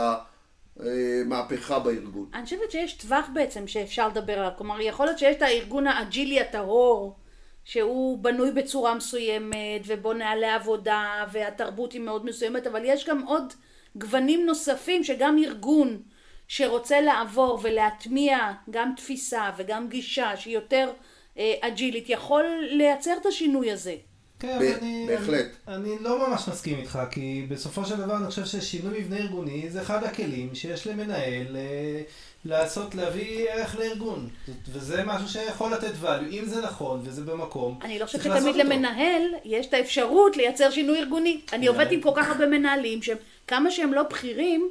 המהפכה 0.76 1.78
בארגון. 1.78 2.30
אני 2.34 2.44
חושבת 2.44 2.70
שיש 2.70 2.92
טווח 2.92 3.26
בעצם 3.34 3.66
שאפשר 3.66 4.08
לדבר 4.08 4.38
עליו, 4.38 4.50
כלומר 4.58 4.80
יכול 4.80 5.06
להיות 5.06 5.18
שיש 5.18 5.36
את 5.36 5.42
הארגון 5.42 5.86
האג'ילי 5.86 6.40
הטהור 6.40 7.16
שהוא 7.64 8.18
בנוי 8.18 8.52
בצורה 8.52 8.94
מסוימת 8.94 9.82
ובו 9.86 10.12
נהלי 10.12 10.46
עבודה 10.46 11.24
והתרבות 11.32 11.92
היא 11.92 12.00
מאוד 12.00 12.24
מסוימת 12.24 12.66
אבל 12.66 12.80
יש 12.84 13.08
גם 13.08 13.22
עוד 13.22 13.52
גוונים 13.96 14.46
נוספים 14.46 15.04
שגם 15.04 15.38
ארגון 15.38 16.02
שרוצה 16.48 17.00
לעבור 17.00 17.58
ולהטמיע 17.62 18.38
גם 18.70 18.92
תפיסה 18.96 19.50
וגם 19.56 19.88
גישה 19.88 20.36
שהיא 20.36 20.54
יותר 20.54 20.90
אה, 21.38 21.54
אג'ילית 21.60 22.10
יכול 22.10 22.44
לייצר 22.70 23.16
את 23.20 23.26
השינוי 23.26 23.72
הזה. 23.72 23.96
כן, 24.38 24.58
אני, 24.82 25.06
בהחלט. 25.08 25.46
אני, 25.68 25.96
אני 25.96 26.04
לא 26.04 26.28
ממש 26.28 26.48
מסכים 26.48 26.78
איתך, 26.78 26.98
כי 27.10 27.46
בסופו 27.48 27.84
של 27.84 27.96
דבר 27.96 28.16
אני 28.16 28.26
חושב 28.26 28.44
ששינוי 28.44 29.00
מבנה 29.00 29.16
ארגוני 29.16 29.70
זה 29.70 29.82
אחד 29.82 30.04
הכלים 30.04 30.54
שיש 30.54 30.86
למנהל 30.86 31.56
אה, 31.56 32.02
לעשות, 32.44 32.94
להביא 32.94 33.50
ערך 33.50 33.76
לארגון. 33.76 34.28
וזה 34.72 35.02
משהו 35.06 35.28
שיכול 35.28 35.72
לתת 35.72 35.92
value, 36.02 36.32
אם 36.32 36.44
זה 36.44 36.62
נכון 36.62 37.00
וזה 37.04 37.22
במקום. 37.22 37.78
אני 37.82 37.98
לא 37.98 38.06
חושבת 38.06 38.22
שתמיד 38.22 38.56
למנהל 38.56 39.22
יש 39.44 39.66
את 39.66 39.74
האפשרות 39.74 40.36
לייצר 40.36 40.70
שינוי 40.70 40.98
ארגוני. 40.98 41.40
אני 41.52 41.66
עובדת 41.66 41.90
עם 41.90 42.00
כל 42.00 42.12
כך 42.16 42.28
הרבה 42.28 42.46
מנהלים 42.46 43.00
שכמה 43.02 43.70
שהם 43.70 43.94
לא 43.94 44.02
בכירים, 44.02 44.68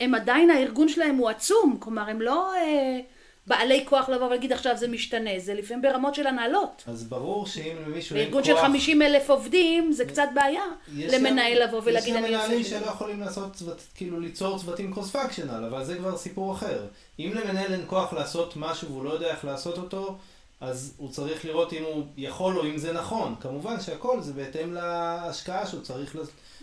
הם 0.00 0.14
עדיין, 0.14 0.50
הארגון 0.50 0.88
שלהם 0.88 1.16
הוא 1.16 1.28
עצום. 1.28 1.76
כלומר, 1.80 2.08
הם 2.08 2.20
לא... 2.20 2.54
אה, 2.54 3.00
בעלי 3.46 3.84
כוח 3.88 4.08
לבוא 4.08 4.26
ולהגיד 4.26 4.52
עכשיו 4.52 4.76
זה 4.76 4.88
משתנה, 4.88 5.30
זה 5.38 5.54
לפעמים 5.54 5.82
ברמות 5.82 6.14
של 6.14 6.26
הנהלות. 6.26 6.84
אז 6.86 7.04
ברור 7.04 7.46
שאם 7.46 7.76
למישהו 7.86 8.16
אין 8.16 8.24
כוח... 8.24 8.34
בארגון 8.34 8.44
של 8.44 8.62
50 8.62 9.02
אלף 9.02 9.30
עובדים 9.30 9.92
זה 9.92 10.04
קצת 10.04 10.28
בעיה 10.34 10.62
למנהל 10.88 11.62
לבוא 11.62 11.80
ולהגיד 11.84 12.16
אני 12.16 12.34
עושה... 12.34 12.36
יש 12.36 12.44
מנהלים 12.44 12.64
שלא 12.64 12.86
יכולים 12.86 13.20
לעשות, 13.20 13.52
צוות, 13.52 13.82
כאילו 13.94 14.20
ליצור 14.20 14.58
צוותים 14.58 14.92
קרוס 14.92 15.10
פקשנל, 15.10 15.64
אבל 15.64 15.84
זה 15.84 15.96
כבר 15.96 16.16
סיפור 16.16 16.52
אחר. 16.52 16.86
אם 17.18 17.32
למנהל 17.34 17.72
אין 17.72 17.82
כוח 17.86 18.12
לעשות 18.12 18.56
משהו 18.56 18.88
והוא 18.88 19.04
לא 19.04 19.10
יודע 19.10 19.26
איך 19.26 19.44
לעשות 19.44 19.78
אותו, 19.78 20.18
אז 20.60 20.94
הוא 20.96 21.10
צריך 21.10 21.44
לראות 21.44 21.72
אם 21.72 21.82
הוא 21.82 22.06
יכול 22.16 22.58
או 22.58 22.64
אם 22.64 22.78
זה 22.78 22.92
נכון. 22.92 23.34
כמובן 23.40 23.80
שהכל 23.80 24.22
זה 24.22 24.32
בהתאם 24.32 24.72
להשקעה 24.72 25.66
שהוא 25.66 25.82
צריך 25.82 26.16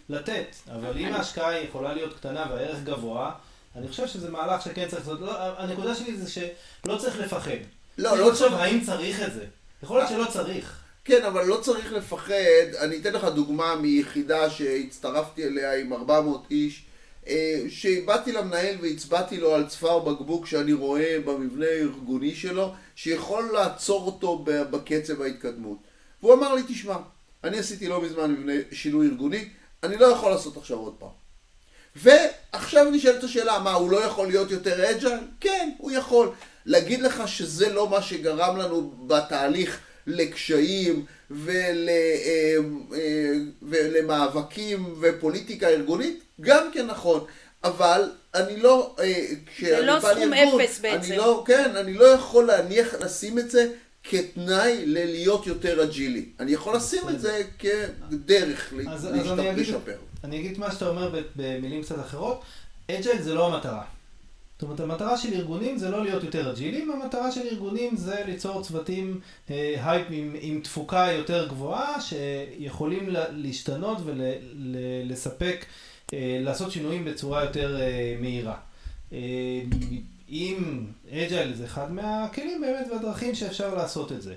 לתת, 0.10 0.56
אבל 0.76 0.98
אם 0.98 1.14
ההשקעה 1.14 1.60
יכולה 1.60 1.94
להיות 1.94 2.14
קטנה 2.14 2.46
והערך 2.50 2.84
גבוה, 2.84 3.32
אני 3.76 3.88
חושב 3.88 4.08
שזה 4.08 4.32
מהלך 4.32 4.62
שכן 4.62 4.88
צריך 4.88 5.08
לעשות. 5.08 5.22
לא, 5.22 5.60
הנקודה 5.60 5.96
שלי 5.96 6.18
זה 6.18 6.32
שלא 6.32 6.98
צריך 6.98 7.20
לפחד. 7.20 7.52
לא, 7.98 8.18
לא 8.18 8.32
צריך. 8.36 8.54
האם 8.54 8.82
צריך 8.86 9.22
את 9.22 9.34
זה. 9.34 9.46
יכול 9.84 9.98
להיות 9.98 10.10
שלא 10.10 10.26
צריך. 10.32 10.80
כן, 11.06 11.24
אבל 11.24 11.46
לא 11.46 11.60
צריך 11.62 11.94
לפחד. 11.94 12.34
אני 12.80 12.98
אתן 12.98 13.14
לך 13.14 13.24
דוגמה 13.24 13.76
מיחידה 13.76 14.50
שהצטרפתי 14.50 15.44
אליה 15.44 15.80
עם 15.80 15.94
400 15.94 16.44
איש, 16.52 16.86
אה, 17.28 17.64
שבאתי 17.70 18.32
למנהל 18.32 18.76
והצבעתי 18.82 19.38
לו 19.38 19.56
על 19.56 19.68
צוואר 19.68 20.00
בקבוק 20.00 20.46
שאני 20.46 20.74
רואה 20.74 21.18
במבנה 21.26 21.66
הארגוני 21.66 22.36
שלו, 22.36 22.74
שיכול 22.96 23.50
לעצור 23.54 24.06
אותו 24.06 24.46
בקצב 24.46 25.22
ההתקדמות. 25.22 25.78
והוא 26.22 26.34
אמר 26.34 26.54
לי, 26.54 26.62
תשמע, 26.68 26.96
אני 27.44 27.60
עשיתי 27.60 27.88
לא 27.88 28.02
מזמן 28.02 28.32
מבנה 28.32 28.54
שינוי 28.72 29.08
ארגוני, 29.08 29.50
אני 29.84 29.98
לא 29.98 30.06
יכול 30.06 30.32
לעשות 30.32 30.58
עכשיו 30.58 30.78
עוד 30.78 30.96
פעם. 31.00 31.23
ועכשיו 31.96 32.92
נשאלת 32.92 33.24
השאלה, 33.24 33.60
מה, 33.60 33.74
הוא 33.74 33.92
לא 33.92 34.04
יכול 34.04 34.28
להיות 34.28 34.52
יותר 34.52 34.92
אג'ייל? 34.92 35.20
כן, 35.40 35.70
הוא 35.78 35.92
יכול. 35.92 36.32
להגיד 36.66 37.02
לך 37.02 37.28
שזה 37.28 37.70
לא 37.70 37.90
מה 37.90 38.02
שגרם 38.02 38.58
לנו 38.58 38.94
בתהליך 39.08 39.80
לקשיים 40.08 41.06
ול, 41.32 41.90
אה, 41.90 42.56
אה, 42.94 43.32
ולמאבקים 43.62 44.96
ופוליטיקה 45.02 45.68
ארגונית? 45.68 46.24
גם 46.42 46.70
כן 46.74 46.86
נכון. 46.86 47.26
אבל 47.64 48.12
אני 48.36 48.60
לא, 48.60 48.96
אה, 49.00 49.26
זה 49.60 49.82
לא 49.82 50.00
סכום 50.00 50.30
לארגון, 50.30 50.62
אפס 50.62 50.80
בעצם. 50.80 51.12
אני 51.12 51.18
לא, 51.18 51.44
כן, 51.48 51.76
אני 51.76 51.94
לא 51.94 52.06
יכול 52.06 52.46
להניח, 52.46 52.94
לשים 53.00 53.40
את 53.40 53.52
זה 53.52 53.68
כתנאי 54.04 54.86
ללהיות 54.86 55.48
יותר 55.48 55.84
אג'ילי. 55.84 56.26
אני 56.40 56.52
יכול 56.52 56.76
לשים 56.76 57.10
את 57.10 57.20
זה 57.20 57.42
כדרך 57.60 58.74
לשפר. 59.56 59.96
אני 60.24 60.40
אגיד 60.40 60.60
מה 60.60 60.72
שאתה 60.72 60.90
אומר 60.90 61.22
במילים 61.36 61.82
קצת 61.82 62.00
אחרות. 62.00 62.42
agile 62.92 63.22
זה 63.22 63.34
לא 63.34 63.54
המטרה. 63.54 63.84
זאת 64.54 64.64
אומרת, 64.64 64.80
המטרה 64.80 65.18
של 65.18 65.34
ארגונים 65.34 65.78
זה 65.78 65.90
לא 65.90 66.04
להיות 66.04 66.24
יותר 66.24 66.52
אג'ילים, 66.52 66.92
המטרה 66.92 67.32
של 67.32 67.42
ארגונים 67.52 67.96
זה 67.96 68.24
ליצור 68.26 68.64
צוותים 68.64 69.20
אה, 69.50 69.76
הייפ 69.84 70.08
עם, 70.10 70.36
עם 70.42 70.62
תפוקה 70.64 71.08
יותר 71.12 71.48
גבוהה, 71.48 72.02
שיכולים 72.02 73.10
להשתנות 73.32 73.98
ולספק, 74.06 75.66
אה, 76.14 76.38
לעשות 76.42 76.72
שינויים 76.72 77.06
בצורה 77.06 77.44
יותר 77.44 77.82
אה, 77.82 78.16
מהירה. 78.20 78.58
אה, 79.14 79.20
אם 80.30 80.86
אג'ייל 81.12 81.54
זה 81.54 81.66
אחד 81.66 81.92
מהכלים 81.92 82.62
באמת 82.62 82.88
והדרכים 82.92 83.36
שאפשר 83.36 83.76
לעשות 83.76 84.12
את 84.12 84.22
זה. 84.22 84.36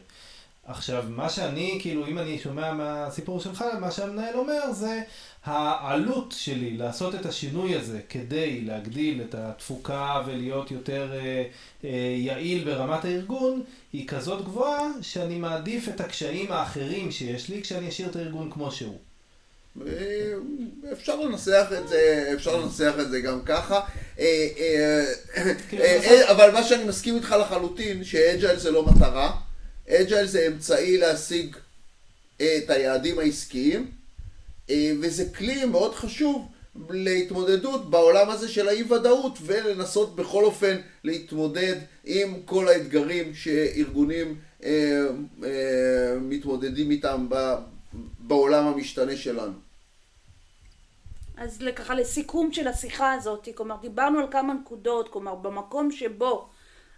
עכשיו, 0.67 1.05
מה 1.09 1.31
שאני, 1.31 1.79
כאילו, 1.81 2.07
אם 2.07 2.19
אני 2.19 2.39
שומע 2.39 2.73
מהסיפור 2.73 3.41
שלך, 3.41 3.65
מה 3.81 3.91
שהמנהל 3.91 4.35
אומר 4.35 4.73
זה 4.73 5.03
העלות 5.45 6.35
שלי 6.39 6.77
לעשות 6.77 7.15
את 7.15 7.27
השינוי 7.27 7.77
הזה 7.77 8.01
כדי 8.09 8.61
להגדיל 8.61 9.23
את 9.29 9.35
התפוקה 9.35 10.23
ולהיות 10.27 10.71
יותר 10.71 11.13
אה, 11.13 11.45
אה, 11.85 12.15
יעיל 12.19 12.65
ברמת 12.65 13.05
הארגון, 13.05 13.63
היא 13.93 14.09
כזאת 14.09 14.45
גבוהה 14.45 14.89
שאני 15.03 15.39
מעדיף 15.39 15.89
את 15.89 16.01
הקשיים 16.01 16.53
האחרים 16.53 17.11
שיש 17.11 17.49
לי 17.49 17.63
כשאני 17.63 17.89
אשאיר 17.89 18.09
את 18.09 18.17
הארגון 18.17 18.51
כמו 18.51 18.71
שהוא. 18.71 18.99
אה, 19.87 20.33
אפשר 20.93 21.21
לנסח 21.21 21.67
את 21.79 21.89
זה, 21.89 22.31
אפשר 22.35 22.57
לנסח 22.57 22.93
את 23.01 23.11
זה 23.11 23.21
גם 23.21 23.41
ככה, 23.47 23.81
אה, 24.19 24.49
אה, 25.73 26.31
אבל 26.31 26.51
מה 26.51 26.63
שאני 26.63 26.85
מסכים 26.85 27.17
איתך 27.17 27.37
לחלוטין, 27.41 28.05
ש 28.05 28.20
agile 28.20 28.59
זה 28.59 28.71
לא 28.71 28.87
מטרה, 28.87 29.46
agile 29.89 30.27
זה 30.27 30.47
אמצעי 30.47 30.99
להשיג 30.99 31.57
את 32.37 32.71
היעדים 32.71 33.19
העסקיים, 33.19 33.91
וזה 35.01 35.33
כלי 35.35 35.65
מאוד 35.65 35.95
חשוב 35.95 36.49
להתמודדות 36.91 37.91
בעולם 37.91 38.31
הזה 38.31 38.49
של 38.49 38.69
האי 38.69 38.83
ודאות 38.83 39.39
ולנסות 39.43 40.17
בכל 40.17 40.45
אופן 40.45 40.77
להתמודד 41.05 41.77
עם 42.05 42.43
כל 42.45 42.69
האתגרים 42.69 43.35
שארגונים 43.35 44.41
מתמודדים 46.21 46.91
איתם 46.91 47.29
בעולם 48.19 48.67
המשתנה 48.67 49.17
שלנו. 49.17 49.53
אז 51.37 51.63
ככה 51.77 51.95
לסיכום 51.95 52.53
של 52.53 52.69
השיחה 52.69 53.13
הזאת, 53.13 53.49
כלומר 53.55 53.77
דיברנו 53.83 54.19
על 54.19 54.27
כמה 54.31 54.55
נקודות, 54.55 55.09
כלומר 55.09 55.35
במקום 55.35 55.91
שבו 55.91 56.49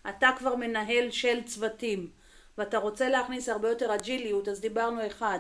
אתה 0.09 0.31
כבר 0.39 0.57
מנהל 0.57 1.11
של 1.11 1.39
צוותים 1.47 2.18
ואתה 2.59 2.79
רוצה 2.79 3.09
להכניס 3.09 3.49
הרבה 3.49 3.69
יותר 3.69 3.95
אג'יליות, 3.95 4.49
אז 4.49 4.61
דיברנו 4.61 5.07
אחד, 5.07 5.39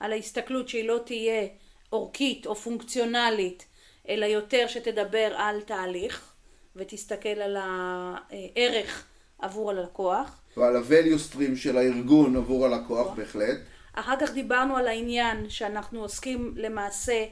על 0.00 0.12
ההסתכלות 0.12 0.68
שהיא 0.68 0.88
לא 0.88 1.00
תהיה 1.04 1.46
אורכית 1.92 2.46
או 2.46 2.54
פונקציונלית, 2.54 3.66
אלא 4.08 4.26
יותר 4.26 4.66
שתדבר 4.68 5.34
על 5.36 5.60
תהליך 5.60 6.32
ותסתכל 6.76 7.28
על 7.28 7.56
הערך 7.60 9.06
עבור 9.38 9.70
הלקוח. 9.70 10.40
ועל 10.56 10.76
ה-value 10.76 11.34
stream 11.34 11.56
של 11.56 11.76
הארגון 11.76 12.36
עבור 12.36 12.66
הלקוח, 12.66 13.14
בהחלט. 13.14 13.58
אחר 13.92 14.14
כך 14.20 14.32
דיברנו 14.32 14.76
על 14.76 14.88
העניין 14.88 15.50
שאנחנו 15.50 16.00
עוסקים 16.00 16.54
למעשה 16.56 17.24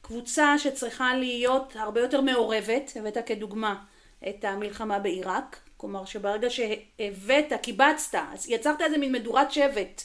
בקבוצה 0.00 0.58
שצריכה 0.58 1.14
להיות 1.14 1.76
הרבה 1.76 2.00
יותר 2.00 2.20
מעורבת, 2.20 2.92
הבאת 2.96 3.18
כדוגמה 3.26 3.84
את 4.28 4.44
המלחמה 4.44 4.98
בעיראק, 4.98 5.60
כלומר 5.80 6.04
שברגע 6.04 6.48
שהבאת, 6.50 7.52
קיבצת, 7.62 8.18
אז 8.32 8.48
יצרת 8.48 8.80
איזה 8.80 8.98
מין 8.98 9.12
מדורת 9.12 9.52
שבט 9.52 10.02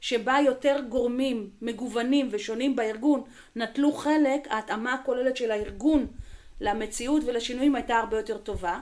שבה 0.00 0.38
יותר 0.44 0.80
גורמים 0.88 1.50
מגוונים 1.62 2.28
ושונים 2.30 2.76
בארגון 2.76 3.22
נטלו 3.56 3.92
חלק, 3.92 4.48
ההתאמה 4.50 4.94
הכוללת 4.94 5.36
של 5.36 5.50
הארגון 5.50 6.06
למציאות 6.60 7.22
ולשינויים 7.26 7.74
הייתה 7.74 7.96
הרבה 7.96 8.16
יותר 8.16 8.38
טובה. 8.38 8.80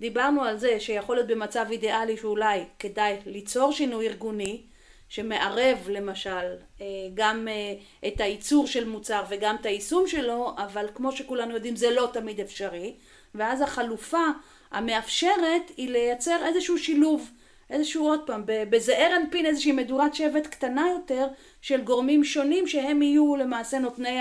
דיברנו 0.00 0.44
על 0.44 0.58
זה 0.58 0.80
שיכול 0.80 1.16
להיות 1.16 1.28
במצב 1.28 1.66
אידיאלי 1.70 2.16
שאולי 2.16 2.64
כדאי 2.78 3.16
ליצור 3.26 3.72
שינוי 3.72 4.08
ארגוני 4.08 4.62
שמערב 5.08 5.88
למשל 5.90 6.56
אה, 6.80 6.86
גם 7.14 7.48
אה, 7.48 8.08
את 8.08 8.20
הייצור 8.20 8.66
של 8.66 8.88
מוצר 8.88 9.22
וגם 9.28 9.56
את 9.60 9.66
היישום 9.66 10.06
שלו, 10.06 10.54
אבל 10.58 10.86
כמו 10.94 11.12
שכולנו 11.12 11.54
יודעים 11.54 11.76
זה 11.76 11.90
לא 11.90 12.10
תמיד 12.12 12.40
אפשרי, 12.40 12.94
ואז 13.34 13.60
החלופה 13.60 14.24
המאפשרת 14.72 15.70
היא 15.76 15.88
לייצר 15.90 16.46
איזשהו 16.46 16.78
שילוב, 16.78 17.30
איזשהו 17.70 18.08
עוד 18.08 18.20
פעם, 18.26 18.42
בזעיר 18.46 19.16
אנפין 19.16 19.46
איזושהי 19.46 19.72
מדורת 19.72 20.14
שבט 20.14 20.46
קטנה 20.46 20.86
יותר 20.92 21.26
של 21.60 21.80
גורמים 21.80 22.24
שונים 22.24 22.66
שהם 22.66 23.02
יהיו 23.02 23.36
למעשה 23.36 23.78
נותני 23.78 24.18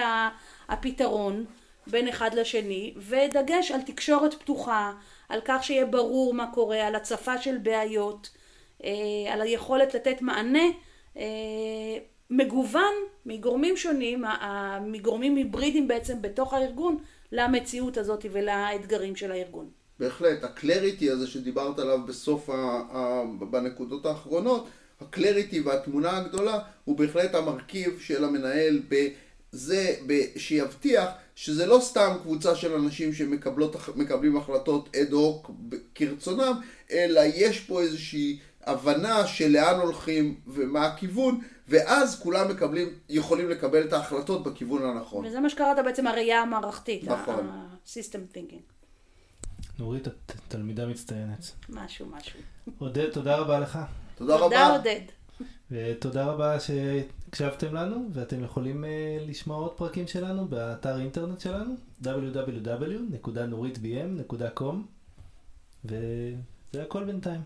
הפתרון 0.70 1.46
בין 1.88 2.08
אחד 2.08 2.34
לשני, 2.34 2.94
ודגש 2.98 3.72
על 3.72 3.82
תקשורת 3.82 4.34
פתוחה, 4.34 4.92
על 5.30 5.42
כך 5.46 5.64
שיהיה 5.64 5.86
ברור 5.86 6.34
מה 6.34 6.52
קורה, 6.54 6.88
על 6.88 6.96
הצפה 6.96 7.38
של 7.38 7.58
בעיות. 7.58 8.30
אה, 8.84 9.34
על 9.34 9.42
היכולת 9.42 9.94
לתת 9.94 10.22
מענה 10.22 10.64
אה, 11.18 11.24
מגוון 12.30 12.94
מגורמים 13.26 13.78
שונים, 13.78 14.24
מגורמים 14.82 15.36
היברידים 15.36 15.88
בעצם 15.88 16.22
בתוך 16.22 16.54
הארגון 16.54 16.98
למציאות 17.32 17.98
הזאת 17.98 18.26
ולאתגרים 18.32 19.16
של 19.16 19.32
הארגון. 19.32 19.81
בהחלט, 20.02 20.44
הקלריטי 20.44 21.10
הזה 21.10 21.28
שדיברת 21.28 21.80
עליו 21.80 22.00
בסוף, 22.06 22.50
ה, 22.50 22.54
ה, 22.92 23.24
בנקודות 23.50 24.06
האחרונות, 24.06 24.68
הקלריטי 25.02 25.60
והתמונה 25.62 26.18
הגדולה 26.18 26.60
הוא 26.86 26.98
בהחלט 26.98 27.36
המרכיב 27.36 28.00
של 28.00 28.24
המנהל 28.24 28.82
בזה, 28.90 29.96
שיבטיח 30.38 31.10
שזה 31.36 31.66
לא 31.66 31.80
סתם 31.82 32.14
קבוצה 32.22 32.56
של 32.56 32.74
אנשים 32.74 33.14
שמקבלים 33.14 34.38
החלטות 34.38 34.96
אד 34.96 35.12
הוק 35.12 35.52
כרצונם, 35.96 36.54
אלא 36.92 37.22
יש 37.36 37.60
פה 37.60 37.82
איזושהי 37.82 38.40
הבנה 38.64 39.28
של 39.28 39.48
לאן 39.48 39.80
הולכים 39.80 40.36
ומה 40.48 40.86
הכיוון, 40.86 41.42
ואז 41.68 42.20
כולם 42.20 42.50
מקבלים, 42.50 42.90
יכולים 43.10 43.50
לקבל 43.50 43.88
את 43.88 43.94
ההחלטות 43.94 44.44
בכיוון 44.44 44.84
הנכון. 44.84 45.26
וזה 45.26 45.40
מה 45.40 45.50
שקראת 45.50 45.78
בעצם 45.86 46.08
הראייה 46.08 46.42
המערכתית, 46.42 47.04
נכון. 47.04 47.50
ה-system 47.50 48.36
thinking. 48.36 48.81
נורית, 49.82 50.08
את 50.08 50.32
תלמידה 50.48 50.86
מצטיינת. 50.86 51.52
משהו, 51.70 52.06
משהו. 52.06 52.40
עודד, 52.78 53.12
תודה 53.12 53.38
רבה 53.38 53.60
לך. 53.60 53.80
תודה 54.16 54.36
רבה. 54.36 54.44
תודה 54.44 54.78
עודד. 54.78 55.02
ותודה 55.72 56.26
רבה 56.26 56.60
שהקשבתם 56.60 57.76
לנו, 57.76 58.10
ואתם 58.14 58.44
יכולים 58.44 58.84
uh, 58.84 58.88
לשמוע 59.30 59.58
עוד 59.58 59.72
פרקים 59.72 60.08
שלנו 60.08 60.48
באתר 60.48 61.00
אינטרנט 61.00 61.40
שלנו, 61.40 61.76
www.nuritbm.com, 62.04 64.76
וזה 65.86 66.84
הכל 66.84 67.04
בינתיים. 67.04 67.42